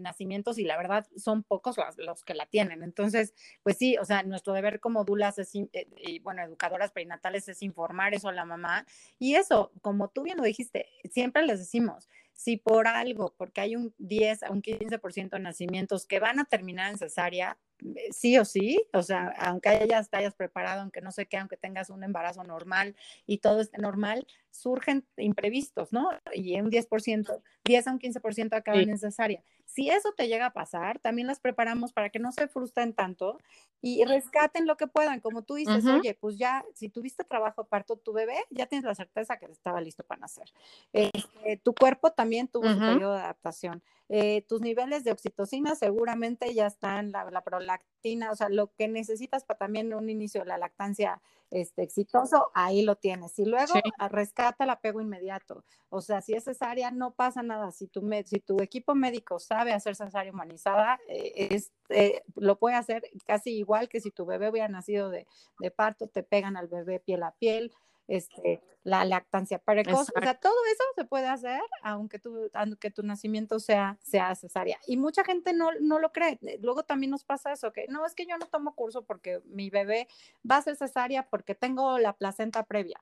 [0.00, 2.82] nacimientos y la verdad son pocos los, que la tienen.
[2.82, 7.48] Entonces, pues sí, o sea, nuestro deber como dulas es, eh, y bueno, educadoras perinatales
[7.48, 8.86] es informar eso a la mamá
[9.18, 13.74] y eso, como tú bien lo dijiste, siempre les decimos, si por algo, porque hay
[13.74, 17.58] un 10 a un 15% de nacimientos que van a terminar en cesárea,
[17.96, 21.36] eh, sí o sí, o sea, aunque hayas, te hayas preparado, aunque no sé qué,
[21.36, 22.94] aunque tengas un embarazo normal
[23.26, 26.10] y todo esté normal, surgen imprevistos, ¿no?
[26.32, 29.42] Y un 10%, 10 a un 15% acaban en cesárea.
[29.68, 33.38] Si eso te llega a pasar, también las preparamos para que no se frustren tanto
[33.82, 35.20] y rescaten lo que puedan.
[35.20, 38.94] Como tú dices, oye, pues ya, si tuviste trabajo parto tu bebé, ya tienes la
[38.94, 40.50] certeza que estaba listo para nacer.
[40.94, 43.82] Este, tu cuerpo también tuvo su periodo de adaptación.
[44.08, 48.88] eh, tus niveles de oxitocina seguramente ya están, la, la, prolactina, o sea, lo que
[48.88, 53.38] necesitas para también un inicio de la lactancia este, exitoso, ahí lo tienes.
[53.38, 53.74] Y luego
[54.10, 55.64] rescata el apego inmediato.
[55.90, 57.70] O sea, si es cesárea, no pasa nada.
[57.70, 62.76] Si tu, si tu equipo médico sabe hacer cesárea humanizada, eh, es, eh, lo puede
[62.76, 65.26] hacer casi igual que si tu bebé hubiera nacido de,
[65.58, 67.72] de parto, te pegan al bebé piel a piel
[68.08, 73.02] este, la lactancia precoz, o sea, todo eso se puede hacer aunque tu, aunque tu
[73.02, 74.78] nacimiento sea, sea cesárea.
[74.86, 76.38] Y mucha gente no, no lo cree.
[76.60, 79.68] Luego también nos pasa eso, que no, es que yo no tomo curso porque mi
[79.68, 80.08] bebé
[80.50, 82.98] va a ser cesárea porque tengo la placenta previa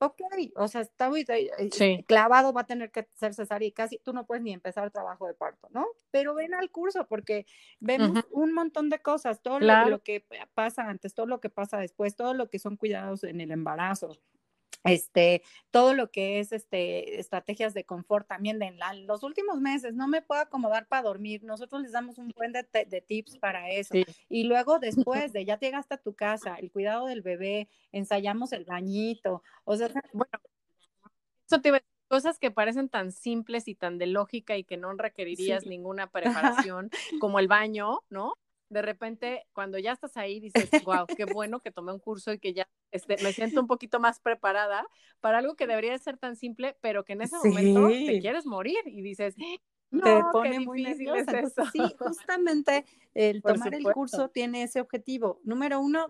[0.00, 0.20] ok,
[0.56, 4.12] o sea, está muy eh, clavado, va a tener que ser cesárea y casi tú
[4.12, 5.86] no puedes ni empezar el trabajo de parto, ¿no?
[6.10, 7.46] Pero ven al curso porque
[7.80, 12.16] vemos un montón de cosas, todo lo, que pasa antes, todo lo que pasa después,
[12.16, 14.18] todo lo que son cuidados en el embarazo,
[14.84, 18.74] este, todo lo que es este, estrategias de confort también de
[19.06, 23.04] los últimos meses, no me puedo acomodar para dormir, nosotros les damos un buen de,
[23.06, 23.94] tips para eso.
[24.28, 28.64] Y luego después de ya llegaste a tu casa, el cuidado del bebé, ensayamos el
[28.64, 30.38] bañito, o sea, bueno,
[31.46, 35.66] eso te cosas que parecen tan simples y tan de lógica y que no requerirías
[35.66, 36.10] ninguna
[36.66, 38.34] preparación, como el baño, ¿no?
[38.70, 42.38] De repente, cuando ya estás ahí, dices, wow, qué bueno que tomé un curso y
[42.38, 44.86] que ya este, me siento un poquito más preparada
[45.20, 48.78] para algo que debería ser tan simple, pero que en ese momento te quieres morir
[48.86, 49.36] y dices,
[49.90, 51.42] no, te pone muy nerviosa.
[51.72, 55.40] Sí, justamente el tomar el curso tiene ese objetivo.
[55.44, 56.08] Número uno,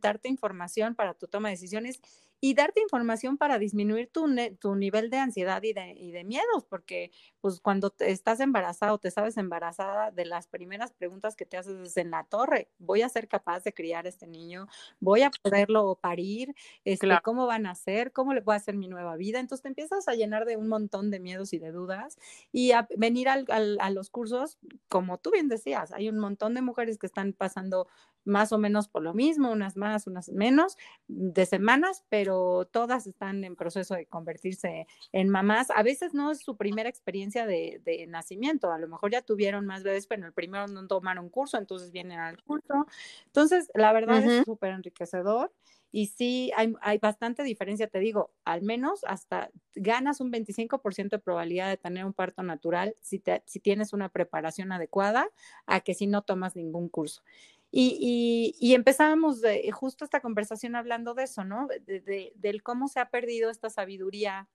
[0.00, 2.00] darte información para tu toma de decisiones
[2.40, 4.26] y darte información para disminuir tu,
[4.60, 8.98] tu nivel de ansiedad y de, y de, miedos, porque pues cuando te estás embarazado,
[8.98, 13.02] te sabes embarazada, de las primeras preguntas que te haces es en la torre, ¿voy
[13.02, 14.66] a ser capaz de criar a este niño?
[15.00, 16.54] ¿Voy a poderlo parir?
[16.84, 18.12] Este, ¿Cómo van a ser?
[18.12, 19.40] ¿Cómo le voy a hacer mi nueva vida?
[19.40, 22.18] Entonces te empiezas a llenar de un montón de miedos y de dudas
[22.52, 26.54] y a venir al, al, a los cursos, como tú bien decías, hay un montón
[26.54, 27.88] de mujeres que están pasando
[28.28, 30.76] más o menos por lo mismo, unas más, unas menos,
[31.08, 35.70] de semanas, pero todas están en proceso de convertirse en mamás.
[35.70, 39.82] A veces no es su primera experiencia de, nacimiento, a lo mejor ya tuvieron más
[39.82, 42.86] bebés, pero el primero no tomaron curso, entonces vienen al curso.
[43.26, 45.52] Entonces, la verdad es súper enriquecedor.
[45.90, 51.18] Y sí, hay, hay, bastante diferencia, te digo, al menos hasta ganas un 25% de
[51.18, 55.30] probabilidad de tener un parto natural si, te, si tienes una preparación adecuada
[55.66, 57.22] a que si no tomas ningún curso.
[57.70, 61.66] Y, y, empezábamos de, justo esta conversación hablando de eso, ¿no?
[61.66, 64.48] De, del cómo se ha perdido esta sabiduría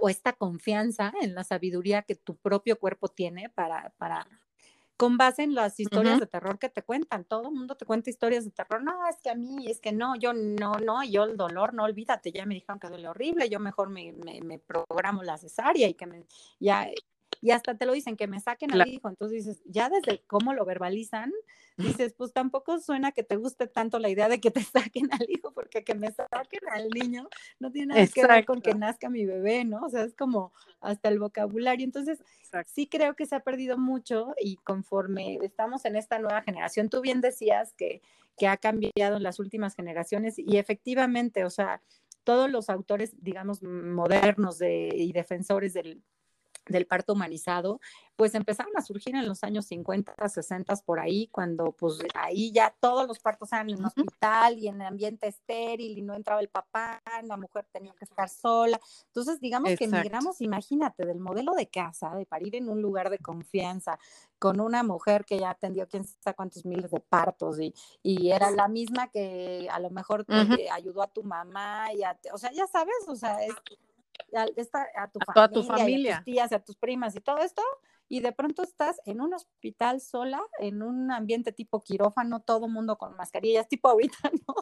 [0.00, 4.26] o esta confianza en la sabiduría que tu propio cuerpo tiene para, para
[4.96, 7.24] con base en las historias de terror que te cuentan.
[7.24, 8.82] Todo el mundo te cuenta historias de terror.
[8.82, 11.84] No, es que a mí, es que no, yo no, no, yo el dolor, no
[11.84, 15.88] olvídate, ya me dijeron que duele horrible, yo mejor me, me, me programo la cesárea
[15.88, 16.24] y que me,
[16.60, 16.88] ya,
[17.44, 19.06] y hasta te lo dicen, que me saquen al hijo.
[19.06, 21.30] Entonces dices, ya desde cómo lo verbalizan,
[21.76, 24.62] dices, pues tampoco suena que te guste tanto la idea de que te
[24.94, 27.28] saquen al hijo, porque que me saquen al niño
[27.60, 29.82] no tiene nada que ver con que nazca mi bebé, ¿no?
[29.82, 31.84] O sea, es como hasta el vocabulario.
[31.84, 32.24] Entonces,
[32.64, 37.02] sí creo que se ha perdido mucho y conforme estamos en esta nueva generación, tú
[37.02, 38.00] bien decías que,
[38.38, 41.82] que ha cambiado en las últimas generaciones y efectivamente, o sea,
[42.22, 46.02] todos los autores, digamos, modernos de, y defensores del,
[46.66, 47.80] del parto humanizado,
[48.16, 52.74] pues empezaron a surgir en los años 50, 60 por ahí, cuando pues ahí ya
[52.80, 57.02] todos los partos eran en hospital y en ambiente estéril y no entraba el papá,
[57.24, 58.80] la mujer tenía que estar sola.
[59.06, 63.18] Entonces, digamos que migramos, imagínate, del modelo de casa, de parir en un lugar de
[63.18, 63.98] confianza,
[64.38, 68.50] con una mujer que ya atendió quién sabe cuántos miles de partos y, y era
[68.50, 70.24] la misma que a lo mejor
[70.72, 73.54] ayudó a tu mamá y a, o sea, ya sabes, o sea, es
[74.34, 74.46] a,
[75.08, 77.62] tu, familia, tu familia, a tus tías, a tus primas y todo esto,
[78.08, 82.96] y de pronto estás en un hospital sola, en un ambiente tipo quirófano, todo mundo
[82.98, 84.54] con mascarillas, tipo ahorita, ¿no?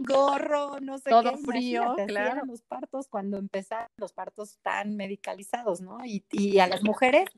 [0.00, 2.46] Gorro, no sé todo frío, claro.
[2.46, 5.98] los partos cuando empezaron los partos tan medicalizados, ¿no?
[6.04, 7.28] Y, y a las mujeres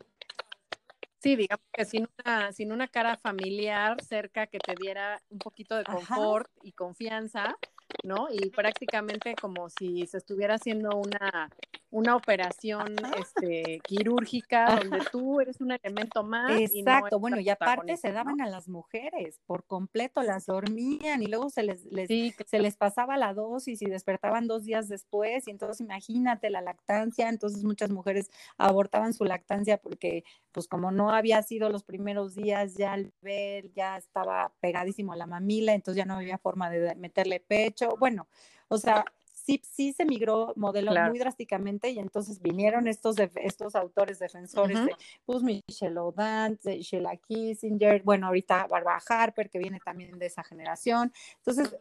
[1.23, 5.77] Sí, digamos que sin una, sin una cara familiar cerca que te diera un poquito
[5.77, 7.57] de confort y confianza,
[8.03, 8.29] ¿no?
[8.31, 11.49] Y prácticamente como si se estuviera haciendo una,
[11.93, 16.51] una operación este, quirúrgica donde tú eres un elemento más.
[16.59, 21.51] Exacto, bueno, y aparte se daban a las mujeres por completo, las dormían y luego
[21.51, 26.49] se les, se les pasaba la dosis y despertaban dos días después y entonces imagínate
[26.49, 31.85] la lactancia, entonces muchas mujeres abortaban su lactancia porque pues como no había sido los
[31.85, 36.39] primeros días, ya el ver ya estaba pegadísimo a la mamila, entonces ya no había
[36.39, 38.29] forma de meterle pecho, bueno,
[38.69, 39.05] o sea,
[39.45, 44.95] sí, sí se migró modelo muy drásticamente y entonces vinieron estos, estos autores defensores de
[45.25, 50.43] pues, Michelle Odan, de Sheila Kissinger, bueno, ahorita Barbara Harper, que viene también de esa
[50.43, 51.13] generación.
[51.39, 51.77] Entonces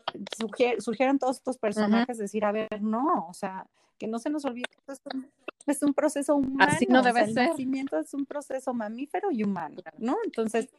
[0.79, 3.65] surgieron todos estos personajes, decir, a ver, no, o sea,
[3.97, 5.09] que no se nos olvide que esto
[5.67, 6.71] es un proceso humano.
[6.71, 7.43] Así no debe ser.
[7.43, 10.17] El nacimiento es un proceso mamífero y humano, ¿no?
[10.25, 10.69] Entonces,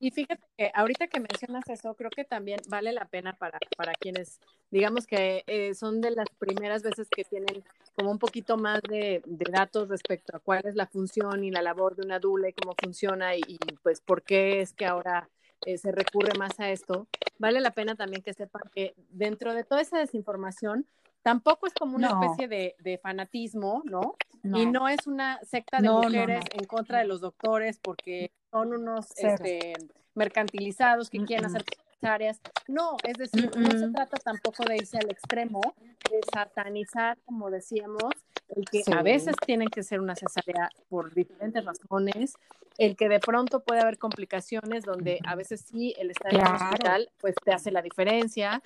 [0.00, 3.92] y fíjate que ahorita que mencionas eso, creo que también vale la pena para, para
[3.94, 7.64] quienes, digamos que eh, son de las primeras veces que tienen
[7.96, 11.96] como un poquito más de, datos respecto a cuál es la función y la labor
[11.96, 15.28] de una dula y cómo funciona y, pues por qué es que ahora
[15.64, 17.06] eh, se recurre más a esto.
[17.38, 20.86] Vale la pena también que sepan que dentro de toda esa desinformación,
[21.22, 24.16] tampoco es como una especie de, fanatismo, ¿no?
[24.42, 29.06] Y no es una secta de mujeres en contra de los doctores porque son unos
[29.16, 29.72] este,
[30.14, 31.64] mercantilizados que quieren hacer
[32.02, 32.40] áreas.
[32.68, 35.60] No, es decir, no se trata tampoco de irse al extremo,
[36.08, 38.12] de satanizar, como decíamos,
[38.54, 42.34] el que a veces tienen que ser una cesárea por diferentes razones,
[42.78, 46.46] el que de pronto puede haber complicaciones donde a veces sí el estar en el
[46.46, 48.62] hospital pues te hace la diferencia,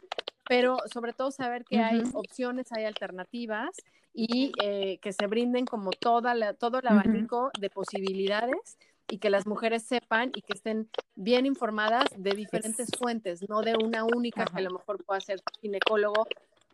[0.47, 3.71] pero sobre todo saber que hay opciones, hay alternativas
[4.13, 8.77] y eh, que se brinden como toda la, todo el abanico de posibilidades
[9.11, 13.75] y que las mujeres sepan y que estén bien informadas de diferentes fuentes, no de
[13.75, 16.27] una única que a lo mejor pueda ser ginecólogo.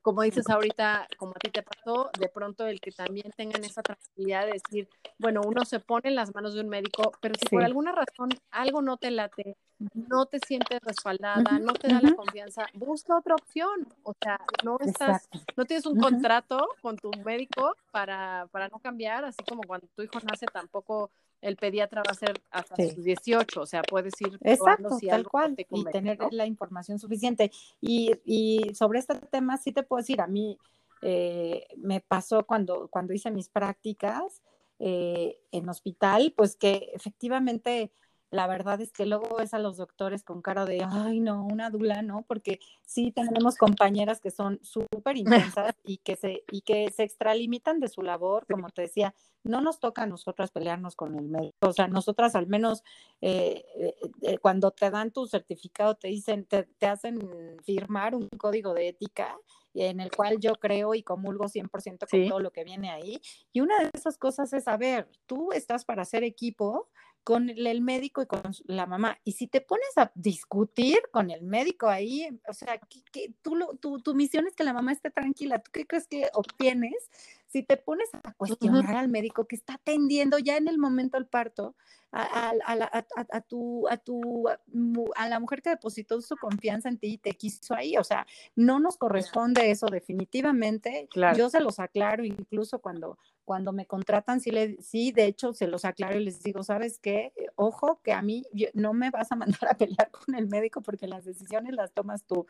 [0.03, 3.83] Como dices ahorita, como a ti te pasó, de pronto el que también tengan esa
[3.83, 4.87] tranquilidad de decir,
[5.19, 8.29] bueno, uno se pone en las manos de un médico, pero si por alguna razón
[8.51, 9.57] algo no te late,
[9.95, 13.89] no te sientes respaldada, no te da la confianza, busca otra opción.
[14.03, 19.25] O sea, no estás, no tienes un contrato con tu médico para, para no cambiar,
[19.25, 21.11] así como cuando tu hijo nace tampoco
[21.45, 25.55] el pediatra va a ser hasta sus 18, o sea, puedes ir Exacto, tal cual,
[25.59, 27.51] y tener la información suficiente.
[27.81, 30.59] Y, y, sobre este tema sí te puedo decir, a mí
[31.03, 34.43] eh, me pasó cuando, cuando hice mis prácticas
[34.79, 37.93] eh, en hospital, pues que efectivamente
[38.35, 41.71] la verdad es que luego ves a los doctores con cara de, ay, no, una
[41.71, 42.25] dula, ¿no?
[42.27, 45.17] Porque sí tenemos compañeras que son súper
[45.57, 49.61] intensas y que, se, y que se extralimitan de su labor, como te decía, no
[49.61, 52.83] nos toca a nosotras pelearnos con el médico, o sea, nosotras al menos
[53.21, 57.21] eh, eh, eh, cuando te dan tu certificado te dicen, te, te hacen
[57.63, 59.37] firmar un código de ética
[59.75, 63.21] en el cual yo creo y comulgo 100% con todo lo que viene ahí.
[63.53, 66.89] Y una de esas cosas es, a ver, tú estás para hacer equipo,
[67.25, 69.19] con el médico y con la mamá.
[69.25, 73.99] Y si te pones a discutir con el médico ahí, o sea, que, tú tu,
[74.01, 75.59] tu, misión es que la mamá esté tranquila.
[75.59, 77.11] ¿Tú qué crees que obtienes
[77.47, 81.27] si te pones a cuestionar al médico que está atendiendo ya en el momento del
[81.27, 81.75] parto
[82.13, 87.19] a, a, tu, a, tu, a la mujer que depositó su confianza en ti y
[87.19, 87.97] te quiso ahí?
[87.97, 91.09] O sea, no nos corresponde eso definitivamente.
[91.37, 95.67] Yo se los aclaro incluso cuando cuando me contratan, sí, le, sí, de hecho, se
[95.67, 97.33] los aclaro y les digo, ¿sabes qué?
[97.37, 100.81] Eh, ojo, que a mí no me vas a mandar a pelear con el médico
[100.81, 102.47] porque las decisiones las tomas tú.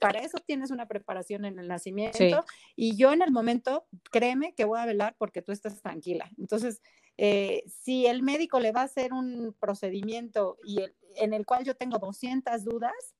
[0.00, 2.44] para eso tienes una preparación en el nacimiento
[2.76, 6.30] y yo en el momento, créeme que voy a velar porque tú estás tranquila.
[6.38, 6.82] Entonces,
[7.16, 10.80] eh, si el médico le va a hacer un procedimiento y
[11.16, 13.14] en el cual yo tengo 200 dudas,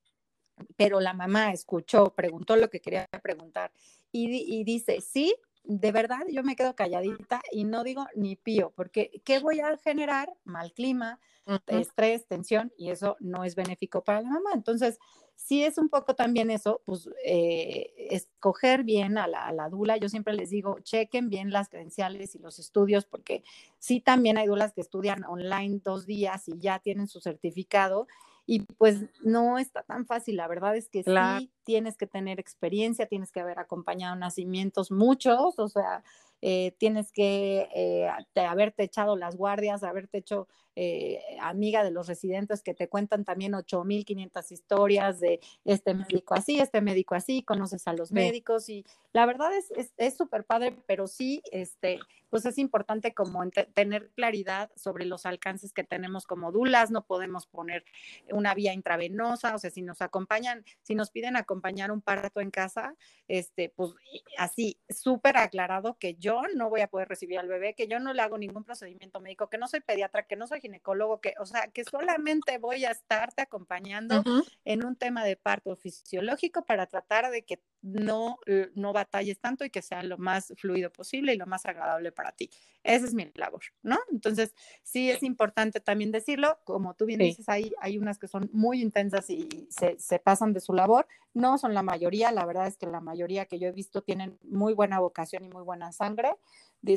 [0.75, 3.71] pero la mamá escuchó, preguntó lo que quería preguntar
[4.11, 8.71] y, y dice, sí, de verdad yo me quedo calladita y no digo ni pío,
[8.75, 10.33] porque ¿qué voy a generar?
[10.43, 11.19] Mal clima,
[11.67, 14.51] estrés, tensión, y eso no es benéfico para la mamá.
[14.53, 14.99] Entonces,
[15.35, 19.97] sí es un poco también eso, pues eh, escoger bien a la, a la, dula.
[19.97, 23.43] Yo siempre les digo, chequen bien las credenciales y los estudios, porque
[23.79, 28.07] sí también hay dulas que estudian online dos días y ya tienen su certificado
[28.45, 33.05] y pues no está tan fácil, la verdad es que sí tienes que tener experiencia,
[33.05, 36.03] tienes que haber acompañado nacimientos muchos, o sea,
[36.41, 42.63] eh, tienes que eh, haberte echado las guardias, haberte hecho eh, amiga de los residentes
[42.63, 47.93] que te cuentan también 8.500 historias de este médico así, este médico así, conoces a
[47.93, 49.51] los médicos y la verdad
[49.97, 51.99] es súper padre, pero sí, este,
[52.31, 53.43] pues es importante como
[53.73, 57.83] tener claridad sobre los alcances que tenemos como dulas, no podemos poner
[58.31, 62.51] una vía intravenosa, o sea, si nos acompañan, si nos piden acompañar un parto en
[62.51, 62.95] casa,
[63.27, 63.91] este, pues
[64.37, 68.13] así, súper aclarado que yo no voy a poder recibir al bebé, que yo no
[68.13, 71.45] le hago ningún procedimiento médico, que no soy pediatra, que no soy ginecólogo, que, o
[71.45, 74.23] sea, que solamente voy a estarte acompañando
[74.65, 78.39] en un tema de parto fisiológico para tratar de que no,
[78.75, 82.31] no batalles tanto y que sea lo más fluido posible y lo más agradable para
[82.31, 82.49] ti.
[82.83, 83.97] Esa es mi labor, ¿no?
[84.11, 84.53] Entonces,
[84.83, 88.81] sí es importante también decirlo, como tú bien dices, hay, hay unas que son muy
[88.81, 91.07] intensas y se, se, pasan de su labor.
[91.33, 94.37] No son la mayoría, la verdad es que la mayoría que yo he visto tienen
[94.43, 96.35] muy buena vocación y muy buena sangre.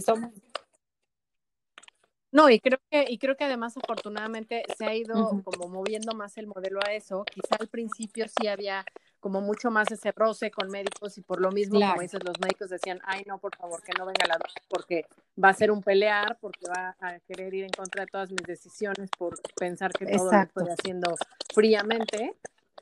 [0.05, 0.33] Son
[2.35, 6.37] no, y creo que, y creo que además afortunadamente se ha ido como moviendo más
[6.37, 7.25] el modelo a eso.
[7.33, 8.85] Quizá al principio sí había
[9.25, 12.69] como mucho más ese roce con médicos y por lo mismo, como dices, los médicos
[12.69, 15.07] decían, ay no, por favor, que no venga la porque
[15.43, 18.43] va a ser un pelear, porque va a querer ir en contra de todas mis
[18.47, 21.15] decisiones por pensar que todo lo estoy haciendo
[21.55, 22.37] fríamente.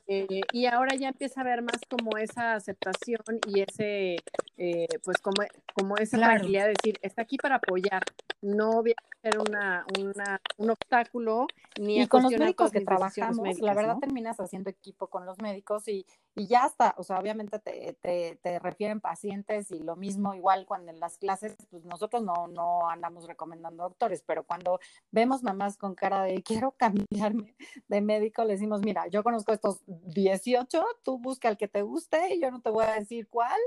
[0.05, 4.17] Eh, y ahora ya empieza a haber más como esa aceptación y ese,
[4.57, 8.03] eh, pues como, como esa tranquilidad de decir, está aquí para apoyar,
[8.41, 11.47] no voy a ser una, una, un obstáculo
[11.79, 15.87] ni y con los médicos que trabajamos, la verdad terminas haciendo equipo con los médicos
[15.87, 16.05] y,
[16.35, 20.65] y ya está, o sea, obviamente te, te, te, refieren pacientes y lo mismo igual
[20.65, 24.79] cuando en las clases, pues nosotros no, no andamos recomendando doctores, pero cuando
[25.11, 27.55] vemos mamás con cara de quiero cambiarme
[27.87, 32.39] de médico, le decimos, mira, yo conozco estos 18, tú busca el que te guste,
[32.41, 33.59] yo no te voy a decir cuál,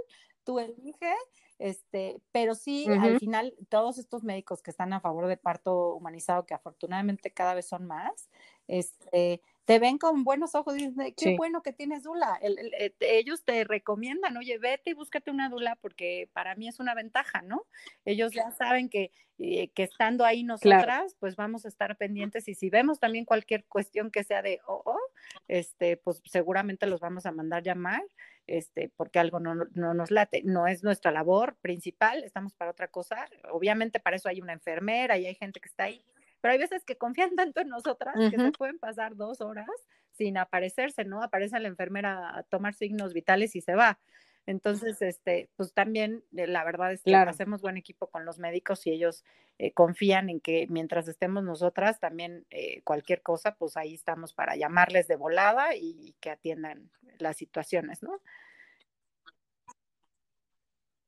[0.43, 1.15] tú elige,
[1.59, 6.47] este, pero sí, al final, todos estos médicos que están a favor de parto humanizado,
[6.47, 8.29] que afortunadamente cada vez son más,
[8.69, 12.39] este, te ven con buenos ojos y dicen, qué bueno que tienes dula.
[12.41, 16.95] Eh, ellos te recomiendan, oye, vete y búscate una dula porque para mí es una
[16.95, 17.67] ventaja, ¿no?
[18.05, 22.55] Ellos ya saben que, eh, que estando ahí nosotras, pues vamos a estar pendientes y
[22.55, 25.01] si vemos también cualquier cuestión que sea de, oh, oh,
[25.49, 28.05] este, pues seguramente los vamos a mandar llamar,
[28.47, 30.43] este, porque algo no, no nos late.
[30.45, 33.29] No es nuestra labor principal, estamos para otra cosa.
[33.51, 36.05] Obviamente para eso hay una enfermera y hay gente que está ahí
[36.41, 39.69] pero hay veces que confían tanto en nosotras que se pueden pasar dos horas
[40.13, 41.23] sin aparecerse, ¿no?
[41.23, 43.99] Aparece la enfermera a tomar signos vitales y se va.
[44.47, 48.87] Entonces, este, pues también eh, la verdad es que hacemos buen equipo con los médicos
[48.87, 49.25] y ellos
[49.59, 54.55] eh, confían en que mientras estemos nosotras, también eh, cualquier cosa, pues ahí estamos para
[54.55, 58.21] llamarles de volada y que atiendan las situaciones, ¿no?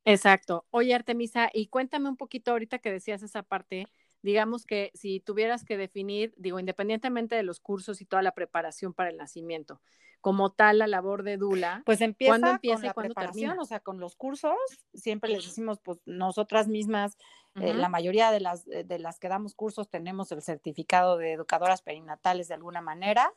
[0.05, 0.67] Exacto.
[0.71, 3.87] Oye, Artemisa, y cuéntame un poquito ahorita que decías esa parte
[4.23, 8.93] digamos que si tuvieras que definir, digo, independientemente de los cursos y toda la preparación
[8.93, 9.81] para el nacimiento,
[10.21, 13.81] como tal la labor de Dula, pues empieza ¿cuándo empieza con la preparación, o sea,
[13.81, 14.57] con los cursos,
[14.93, 17.17] siempre les decimos, pues nosotras mismas,
[17.55, 21.33] eh, la mayoría de las, eh, de las que damos cursos tenemos el certificado de
[21.33, 23.33] educadoras perinatales de alguna manera,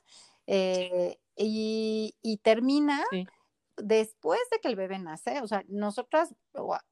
[0.47, 3.03] eh, y, termina...
[3.77, 6.35] después de que el bebé nace, o sea, nosotras,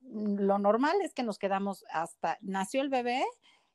[0.02, 3.24] lo normal es que nos quedamos hasta, nació el bebé,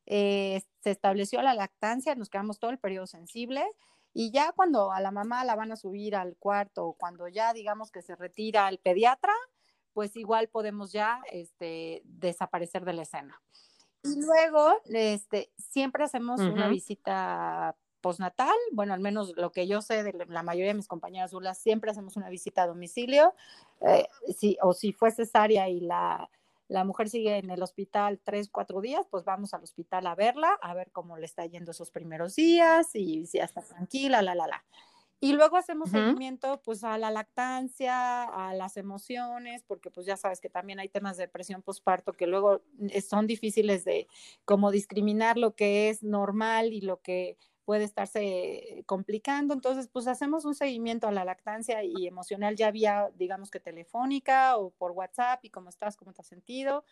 [0.06, 3.64] eh, se estableció la lactancia, nos quedamos todo el periodo sensible
[4.12, 7.90] y ya cuando a la mamá la van a subir al cuarto, cuando ya digamos
[7.90, 9.32] que se retira el pediatra,
[9.92, 13.42] pues igual podemos ya este, desaparecer de la escena.
[14.04, 20.02] Y luego, este, siempre hacemos una visita postnatal, bueno, al menos lo que yo sé
[20.02, 23.34] de la mayoría de mis compañeras ULA, siempre hacemos una visita a domicilio,
[23.80, 26.28] eh, si, o si fue cesárea y la,
[26.68, 30.58] la mujer sigue en el hospital tres, cuatro días, pues vamos al hospital a verla,
[30.62, 34.34] a ver cómo le está yendo esos primeros días y si ya está tranquila, la,
[34.34, 34.64] la, la.
[35.20, 40.38] Y luego hacemos seguimiento pues a la lactancia, a las emociones, porque pues ya sabes
[40.38, 42.60] que también hay temas de depresión postparto que luego
[42.90, 44.06] eh, son difíciles de
[44.44, 49.54] como discriminar lo que es normal y lo que puede estarse complicando.
[49.54, 54.56] Entonces, pues hacemos un seguimiento a la lactancia y emocional ya vía, digamos que telefónica
[54.56, 56.84] o por WhatsApp y cómo estás, cómo te has sentido,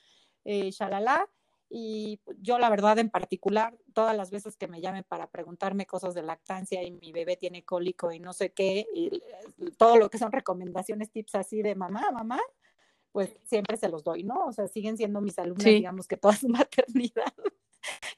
[0.45, 1.29] eh, shalala.
[1.75, 6.13] Y yo la verdad en particular, todas las veces que me llamen para preguntarme cosas
[6.15, 9.23] de lactancia y mi bebé tiene cólico y no sé qué, y
[9.79, 12.39] todo lo que son recomendaciones, tips así de mamá, mamá,
[13.11, 14.47] pues siempre se los doy, ¿no?
[14.47, 17.33] O sea, siguen siendo mis alumnos, digamos que toda su maternidad,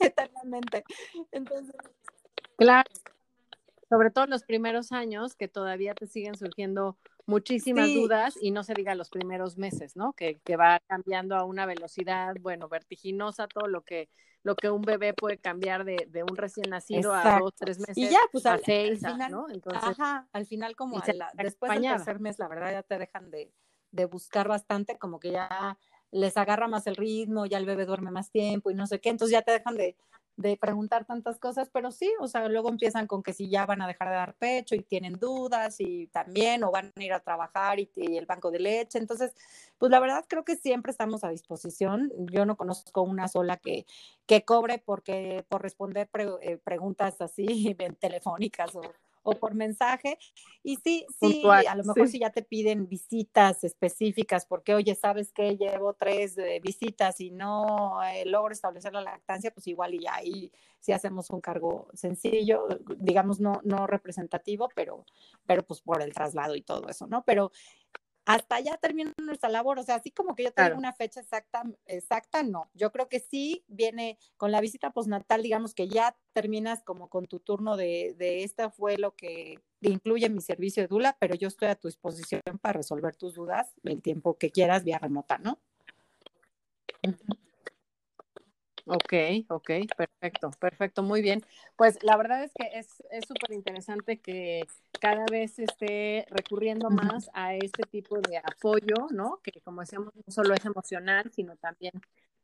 [0.00, 0.84] eternamente.
[1.30, 1.76] Entonces,
[2.57, 2.90] Claro,
[3.88, 6.96] sobre todo en los primeros años que todavía te siguen surgiendo
[7.26, 10.12] muchísimas dudas y no se diga los primeros meses, ¿no?
[10.12, 14.09] Que, que, va cambiando a una velocidad, bueno, vertiginosa todo lo que
[14.42, 17.96] lo que un bebé puede cambiar de, de un recién nacido a dos, tres meses.
[17.96, 19.48] Y ya, pues a seis, al final, ¿no?
[19.48, 21.00] Entonces, ajá, al final como
[21.32, 23.50] después del tercer mes, la verdad ya te dejan de,
[23.90, 25.78] de buscar bastante, como que ya
[26.11, 29.09] les agarra más el ritmo, ya el bebé duerme más tiempo y no sé qué,
[29.09, 29.96] entonces ya te dejan de,
[30.37, 33.82] de preguntar tantas cosas, pero sí, o sea, luego empiezan con que si ya van
[33.82, 37.20] a dejar de dar pecho y tienen dudas y también, o van a ir a
[37.20, 38.99] trabajar y, el banco de leche.
[38.99, 39.32] Entonces,
[39.78, 42.12] pues la verdad creo que siempre estamos a disposición.
[42.32, 43.87] Yo no conozco una sola que,
[44.26, 46.09] que cobre porque por responder
[46.43, 48.82] eh, preguntas así telefónicas o,
[49.25, 50.16] o por mensaje.
[50.62, 55.33] Y sí, sí, a lo mejor si ya te piden visitas específicas, porque oye, sabes
[55.33, 60.07] que llevo tres eh, visitas y no eh, logro establecer la lactancia, pues igual y
[60.07, 62.68] ahí sí hacemos un cargo sencillo,
[62.99, 65.05] digamos no, no representativo, pero,
[65.47, 67.25] pero pues por el traslado y todo eso, ¿no?
[67.25, 67.51] Pero
[68.25, 69.79] hasta ya termina nuestra labor.
[69.79, 72.70] O sea, así como que yo tengo una fecha exacta, exacta, no.
[72.75, 77.27] Yo creo que sí viene con la visita postnatal, digamos que ya terminas como con
[77.27, 81.49] tu turno de, de esta fue lo que incluye mi servicio de Dula, pero yo
[81.49, 85.59] estoy a tu disposición para resolver tus dudas el tiempo que quieras vía remota, ¿no?
[88.87, 89.14] Ok,
[89.49, 91.43] ok, perfecto, perfecto, muy bien.
[91.76, 94.66] Pues la verdad es que es súper interesante que
[95.01, 99.41] cada vez esté recurriendo más a este tipo de apoyo, ¿no?
[99.43, 101.95] Que como decíamos, no solo es emocional, sino también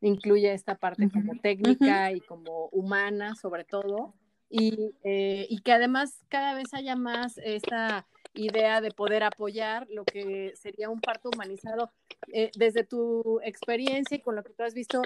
[0.01, 4.15] incluye esta parte como técnica y como humana sobre todo.
[4.49, 10.03] Y, eh, y que además cada vez haya más esta idea de poder apoyar lo
[10.05, 11.91] que sería un parto humanizado.
[12.33, 15.01] Eh, desde tu experiencia y con lo que tú has visto,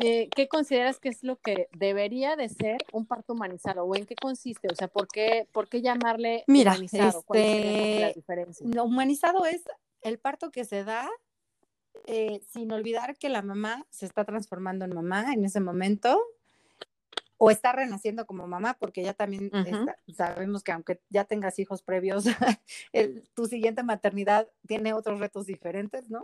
[0.00, 4.06] eh, ¿qué consideras que es lo que debería de ser un parto humanizado o en
[4.06, 4.68] qué consiste?
[4.70, 7.24] O sea, ¿por qué, por qué llamarle Mira, humanizado?
[7.32, 8.14] Este,
[8.82, 9.62] humanizado es
[10.02, 11.08] el parto que se da
[12.06, 16.20] eh, sin olvidar que la mamá se está transformando en mamá en ese momento
[17.42, 19.50] o está renaciendo como mamá, porque ya también
[20.14, 22.24] sabemos que aunque ya tengas hijos previos,
[23.34, 26.22] tu siguiente maternidad tiene otros retos diferentes, ¿no?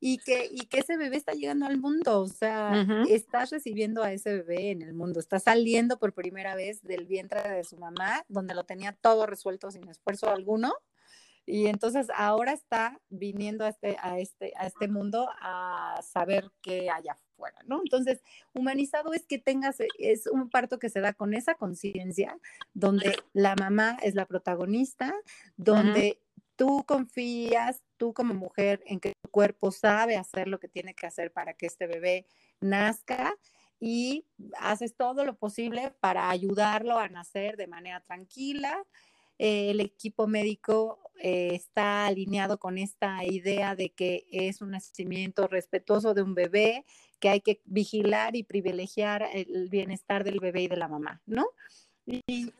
[0.00, 4.12] Y que, y que ese bebé está llegando al mundo, o sea, estás recibiendo a
[4.12, 8.24] ese bebé en el mundo, está saliendo por primera vez del vientre de su mamá,
[8.28, 10.72] donde lo tenía todo resuelto sin esfuerzo alguno,
[11.44, 16.90] y entonces ahora está viniendo a este, a este, a este mundo a saber qué
[16.90, 17.80] hay afuera, ¿no?
[17.82, 18.22] Entonces,
[18.54, 22.38] humanizado es que tengas, es un parto que se da con esa conciencia,
[22.72, 25.12] donde la mamá es la protagonista,
[25.56, 26.20] donde
[26.60, 31.06] tú confías, tú como mujer, en que tu cuerpo sabe hacer lo que tiene que
[31.06, 32.26] hacer para que este bebé
[32.60, 33.34] nazca
[33.80, 34.26] y
[34.58, 38.84] haces todo lo posible para ayudarlo a nacer de manera tranquila.
[39.38, 46.12] el equipo médico eh, está alineado con esta idea de que es un nacimiento respetuoso
[46.12, 46.84] de un bebé,
[47.20, 51.46] que hay que vigilar y privilegiar el bienestar del bebé y de la mamá, ¿no?
[52.04, 52.52] Y,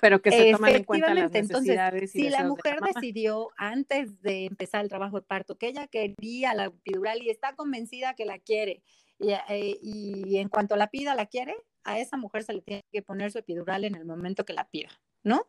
[0.00, 2.02] pero que se toman en cuenta las necesidades.
[2.02, 6.54] Entonces, si la mujer decidió antes de empezar el trabajo de parto que ella quería
[6.54, 8.82] la epidural y está convencida que la quiere,
[9.18, 12.84] y, eh, y, en cuanto la pida, la quiere, a esa mujer se le tiene
[12.92, 14.90] que poner su epidural en el momento que la pida,
[15.22, 15.46] ¿no?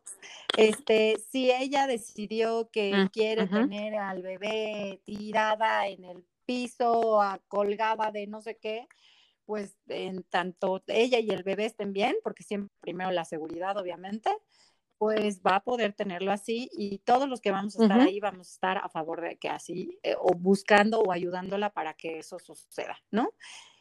[0.57, 8.11] Este, si ella decidió que mm, quiere tener al bebé tirada en el piso, colgada
[8.11, 8.87] de no sé qué,
[9.49, 14.29] pues en tanto ella y el bebé estén bien, porque siempre primero la seguridad, obviamente,
[14.99, 18.47] pues va a poder tenerlo así y todos los que vamos a estar ahí vamos
[18.47, 22.37] a estar a favor de que así, eh, o buscando o ayudándola para que eso
[22.37, 23.33] suceda, ¿no?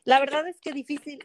[0.04, 1.22] La verdad es que difícil.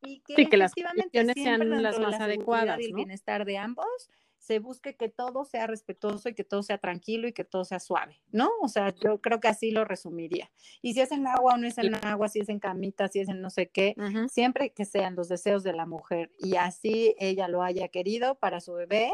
[0.00, 2.80] Y que, sí, que las condiciones sean las más adecuadas.
[2.80, 4.08] Y el bienestar de ambos,
[4.42, 7.78] se busque que todo sea respetuoso y que todo sea tranquilo y que todo sea
[7.78, 8.50] suave, ¿no?
[8.60, 10.50] O sea, yo creo que así lo resumiría.
[10.82, 13.20] Y si es en agua o no es en agua, si es en camita, si
[13.20, 13.94] es en no sé qué,
[14.28, 18.60] siempre que sean los deseos de la mujer y así ella lo haya querido para
[18.60, 19.12] su bebé,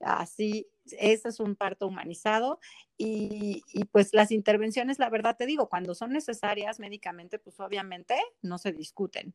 [0.00, 0.66] así,
[0.98, 2.58] ese es un parto humanizado
[2.98, 3.62] y,
[3.92, 8.72] pues las intervenciones, la verdad te digo, cuando son necesarias médicamente, pues obviamente no se
[8.72, 9.32] discuten,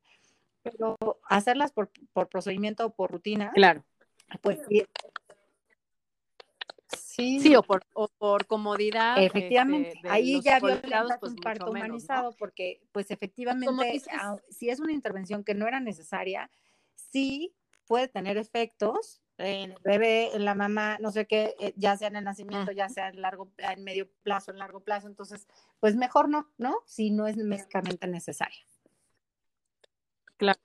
[0.62, 0.98] pero
[1.30, 3.54] hacerlas por, por procedimiento o por rutina.
[3.54, 3.86] Claro.
[4.42, 4.86] Pues sí,
[6.98, 7.86] Sí, o, por,
[8.18, 9.22] por comodidad.
[9.22, 14.02] Este, efectivamente, ahí ya violentas pues, un parto humanizado, porque pues efectivamente,
[14.50, 16.50] si es una intervención que no era necesaria,
[16.96, 21.98] sí puede tener efectos en el bebé, en la mamá, no sé qué, eh, ya
[21.98, 25.48] sea en el nacimiento, ya sea en largo, en medio plazo, en largo plazo, entonces,
[25.80, 26.78] pues mejor no, ¿no?
[26.86, 28.66] Si no es médicamente necesaria.
[30.38, 30.60] Claro.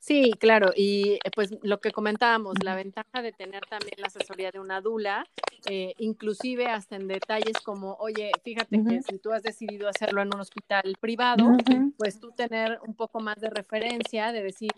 [0.00, 4.50] Sí, claro, y eh, pues lo que comentábamos, la ventaja de tener también la asesoría
[4.50, 5.26] de una dula,
[5.68, 10.28] eh, inclusive hasta en detalles como, oye, fíjate que si tú has decidido hacerlo en
[10.34, 11.54] un hospital privado,
[11.98, 14.70] pues tú tener un poco más de referencia, de decir,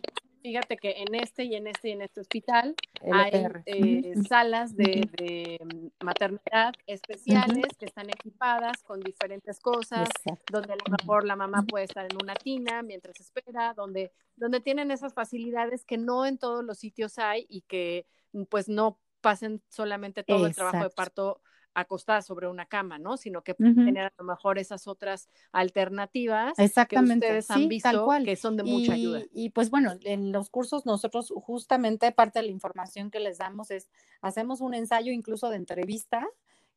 [0.42, 2.74] fíjate que en este y en este y en este hospital
[3.12, 3.30] hay
[3.66, 5.58] eh, salas de,
[6.00, 10.08] maternidad especiales que están equipadas con diferentes cosas,
[10.50, 14.60] donde a lo mejor la mamá puede estar en una tina mientras espera, donde, donde
[14.60, 18.06] tienen esas facilidades que no en todos los sitios hay y que
[18.48, 21.40] pues no pasen solamente todo el trabajo de parto
[21.74, 23.16] acostada sobre una cama, ¿no?
[23.16, 27.26] Sino que pueden tener a lo mejor esas otras alternativas Exactamente.
[27.26, 29.22] que ustedes han visto que son de mucha ayuda.
[29.32, 33.70] Y pues bueno, en los cursos nosotros justamente parte de la información que les damos
[33.70, 33.88] es,
[34.20, 36.26] hacemos un ensayo incluso de entrevista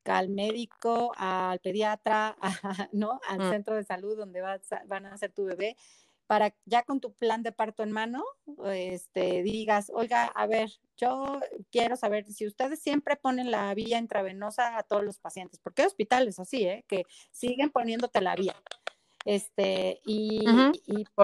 [0.06, 2.38] al médico, al pediatra,
[2.92, 3.20] ¿no?
[3.28, 3.50] Al mm.
[3.50, 5.76] centro de salud donde van a hacer tu bebé
[6.28, 8.24] para ya con tu plan de parto en mano,
[8.66, 11.40] este, digas, oiga, a ver, yo
[11.72, 15.88] quiero saber si ustedes siempre ponen la vía intravenosa a todos los pacientes, porque hay
[15.88, 16.86] hospitales así, ¿eh?
[16.88, 18.56] Que siguen poniéndote la vía.
[19.26, 20.46] Este, y,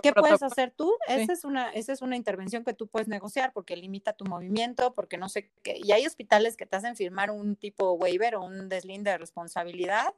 [0.02, 0.92] ¿qué puedes hacer tú?
[1.08, 4.94] Esa, es una, esa es una intervención que tú puedes negociar porque limita tu movimiento,
[4.96, 5.78] porque no sé qué.
[5.78, 10.16] Y hay hospitales que te hacen firmar un tipo waiver o un deslinde de responsabilidad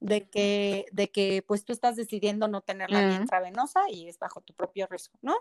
[0.00, 4.18] de que, de que pues tú estás decidiendo no tener la vía intravenosa y es
[4.18, 5.36] bajo tu propio riesgo, ¿no?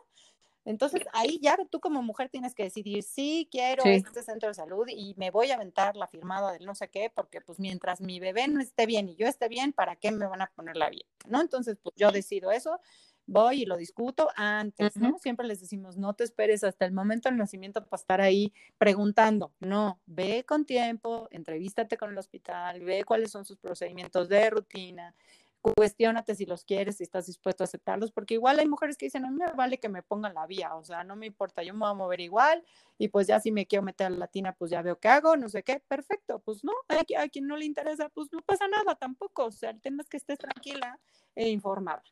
[0.65, 4.87] Entonces ahí ya tú como mujer tienes que decidir, sí, quiero este centro de salud
[4.87, 8.19] y me voy a aventar la firmada del no sé qué, porque pues mientras mi
[8.21, 10.89] bebé no esté bien y yo esté bien, ¿para qué me van a poner la
[10.89, 11.05] vía?
[11.27, 11.41] ¿No?
[11.41, 12.79] Entonces pues yo decido eso
[13.25, 15.17] voy y lo discuto antes, ¿no?
[15.17, 19.53] Siempre les decimos, no te esperes hasta el momento del nacimiento para estar ahí preguntando,
[19.59, 25.15] no, ve con tiempo, entrevístate con el hospital, ve cuáles son sus procedimientos de rutina,
[25.61, 29.23] cuestiónate si los quieres, si estás dispuesto a aceptarlos, porque igual hay mujeres que dicen,
[29.23, 31.79] mí me vale que me pongan la vía, o sea, no me importa, yo me
[31.79, 32.63] voy a mover igual
[32.97, 35.37] y pues ya si me quiero meter a la latina, pues ya veo qué hago,
[35.37, 38.67] no sé qué, perfecto, pues no, a, a quien no le interesa, pues no pasa
[38.67, 40.99] nada tampoco, o sea, el tema es que estés tranquila
[41.35, 42.03] e informada.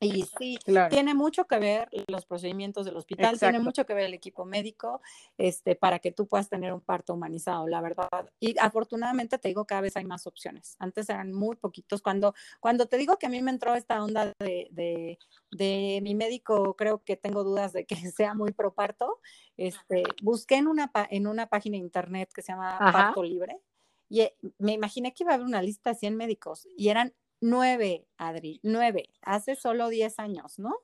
[0.00, 0.58] Y sí,
[0.90, 5.00] tiene mucho que ver los procedimientos del hospital, tiene mucho que ver el equipo médico,
[5.38, 8.30] este, para que tú puedas tener un parto humanizado, la verdad.
[8.40, 10.76] Y afortunadamente te digo, cada vez hay más opciones.
[10.78, 12.02] Antes eran muy poquitos.
[12.02, 15.18] Cuando, cuando te digo que a mí me entró esta onda de, de,
[15.50, 19.20] de mi médico, creo que tengo dudas de que sea muy pro parto,
[19.56, 23.60] este, busqué en una, en una página de internet que se llama Parto Libre
[24.08, 27.14] y eh, me imaginé que iba a haber una lista de 100 médicos y eran
[27.46, 30.78] Nueve, Adri, nueve, hace solo diez años, ¿no?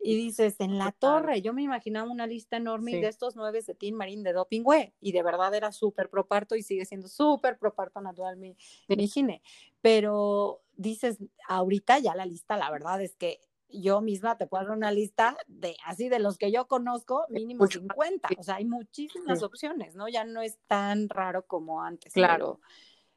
[0.00, 3.74] Y dices, en la torre, yo me imaginaba una lista enorme de estos nueve de
[3.76, 7.58] Team Marín de Doping Way, y de verdad era súper proparto y sigue siendo súper
[7.58, 8.56] proparto natural mi,
[8.88, 9.40] mi gine.
[9.82, 13.38] Pero dices, ahorita ya la lista, la verdad es que
[13.68, 17.68] yo misma te puedo dar una lista de así de los que yo conozco, mínimo
[17.68, 18.30] 50.
[18.36, 20.08] O sea, hay muchísimas opciones, ¿no?
[20.08, 22.12] Ya no es tan raro como antes.
[22.12, 22.60] Claro.
[22.60, 22.68] Pero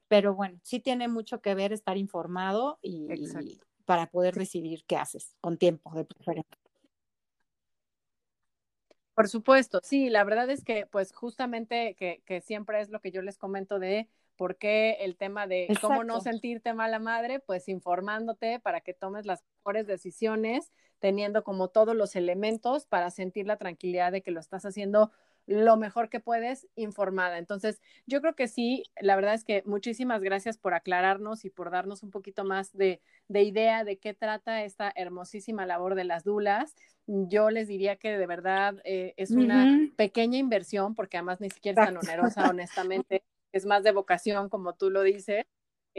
[0.10, 3.08] bueno, sí tiene mucho que ver estar informado y,
[3.86, 6.58] para poder decidir qué haces con tiempo de preferencia.
[9.14, 13.12] Por supuesto, sí, la verdad es que pues justamente que, que siempre es lo que
[13.12, 17.68] yo les comento de por qué el tema de cómo no sentirte mala madre, pues
[17.68, 23.58] informándote para que tomes las mejores decisiones, teniendo como todos los elementos para sentir la
[23.58, 25.12] tranquilidad de que lo estás haciendo
[25.48, 27.38] lo mejor que puedes informada.
[27.38, 31.72] Entonces, yo creo que sí, la verdad es que muchísimas gracias por aclararnos y por
[31.72, 36.76] darnos un poquito más de, idea de qué trata esta hermosísima labor de las dulas.
[37.08, 41.82] Yo les diría que de verdad eh, es una pequeña inversión, porque además ni siquiera
[41.82, 43.24] es tan onerosa, honestamente,
[43.54, 45.46] es más de vocación, como tú lo dices.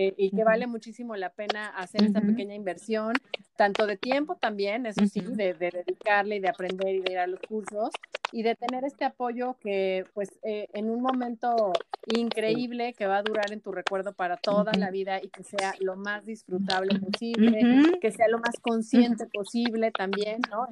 [0.01, 3.15] Eh, y que vale muchísimo la pena hacer esta pequeña inversión,
[3.59, 7.27] tanto de tiempo también, eso sí, de, dedicarle y de aprender y de ir a
[7.27, 7.91] los cursos,
[8.31, 11.73] y de tener este apoyo que pues eh, en un momento
[12.07, 15.75] increíble que va a durar en tu recuerdo para toda la vida y que sea
[15.81, 20.69] lo más disfrutable posible, que sea lo más consciente posible también, ¿no?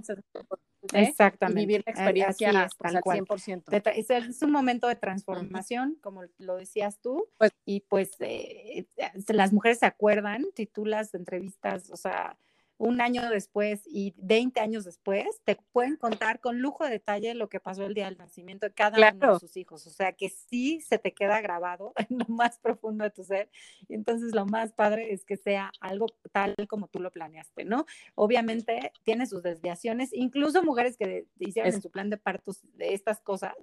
[0.93, 1.63] Exactamente.
[1.63, 3.65] Y vivir la experiencia es, al 100%.
[3.97, 9.53] Es, un momento de transformación, como lo decías tú, pues, y pues eh, eh, las
[9.53, 12.39] mujeres se acuerdan si tú las entrevistas, o sea,
[12.79, 17.49] un año después y 20 años después, te pueden contar con lujo de detalle lo
[17.49, 19.87] que pasó el día del nacimiento de cada uno de sus hijos.
[19.87, 23.49] O sea, que sí se te queda grabado en lo más profundo de tu ser.
[23.89, 27.87] Y entonces lo más padre es que sea algo tal como tú lo planeaste, ¿no?
[28.15, 33.21] Obviamente tiene sus desviaciones, incluso mujeres que hicieron en su plan de partos de estas
[33.21, 33.55] cosas,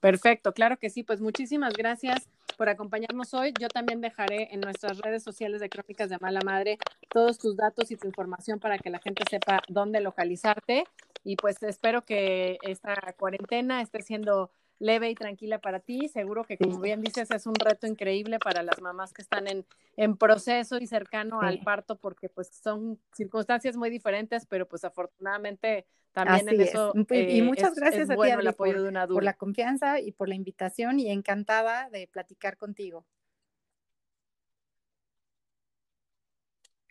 [0.00, 1.02] Perfecto, claro que sí.
[1.02, 3.52] Pues muchísimas gracias por acompañarnos hoy.
[3.60, 6.78] Yo también dejaré en nuestras redes sociales de Crónicas de Mala Madre
[7.10, 10.84] todos tus datos y tu información para que la gente sepa dónde localizarte.
[11.24, 16.08] Y pues espero que esta cuarentena esté siendo leve y tranquila para ti.
[16.08, 19.64] Seguro que, como bien dices, es un reto increíble para las mamás que están en,
[19.96, 25.86] en proceso y cercano al parto, porque pues son circunstancias muy diferentes, pero pues afortunadamente
[26.12, 26.94] también en eso.
[27.10, 30.12] y eh, muchas gracias a ti, el apoyo por, de una por la confianza y
[30.12, 33.04] por la invitación y encantada de platicar contigo.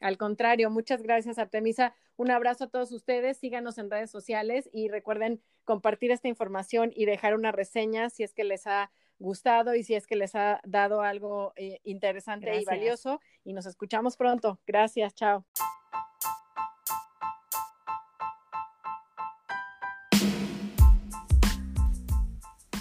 [0.01, 1.95] Al contrario, muchas gracias, Artemisa.
[2.17, 3.37] Un abrazo a todos ustedes.
[3.37, 8.33] Síganos en redes sociales y recuerden compartir esta información y dejar una reseña si es
[8.33, 12.65] que les ha gustado y si es que les ha dado algo eh, interesante y
[12.65, 13.21] valioso.
[13.43, 14.59] Y nos escuchamos pronto.
[14.65, 15.45] Gracias, chao.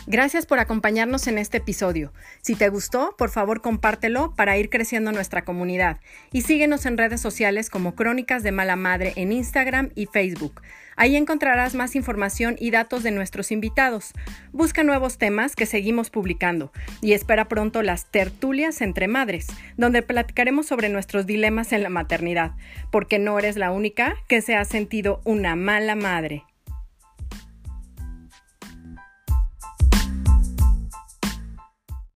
[0.07, 2.13] Gracias por acompañarnos en este episodio.
[2.43, 5.99] Si te gustó, por favor compártelo para ir creciendo nuestra comunidad
[6.31, 10.61] y síguenos en redes sociales como Crónicas de Mala Madre en Instagram y Facebook.
[10.97, 14.13] Ahí encontrarás más información y datos de nuestros invitados.
[14.53, 19.47] Busca nuevos temas que seguimos publicando y espera pronto las tertulias entre madres,
[19.79, 22.53] donde platicaremos sobre nuestros dilemas en la maternidad,
[22.93, 26.45] porque no eres la única que se ha sentido una mala madre.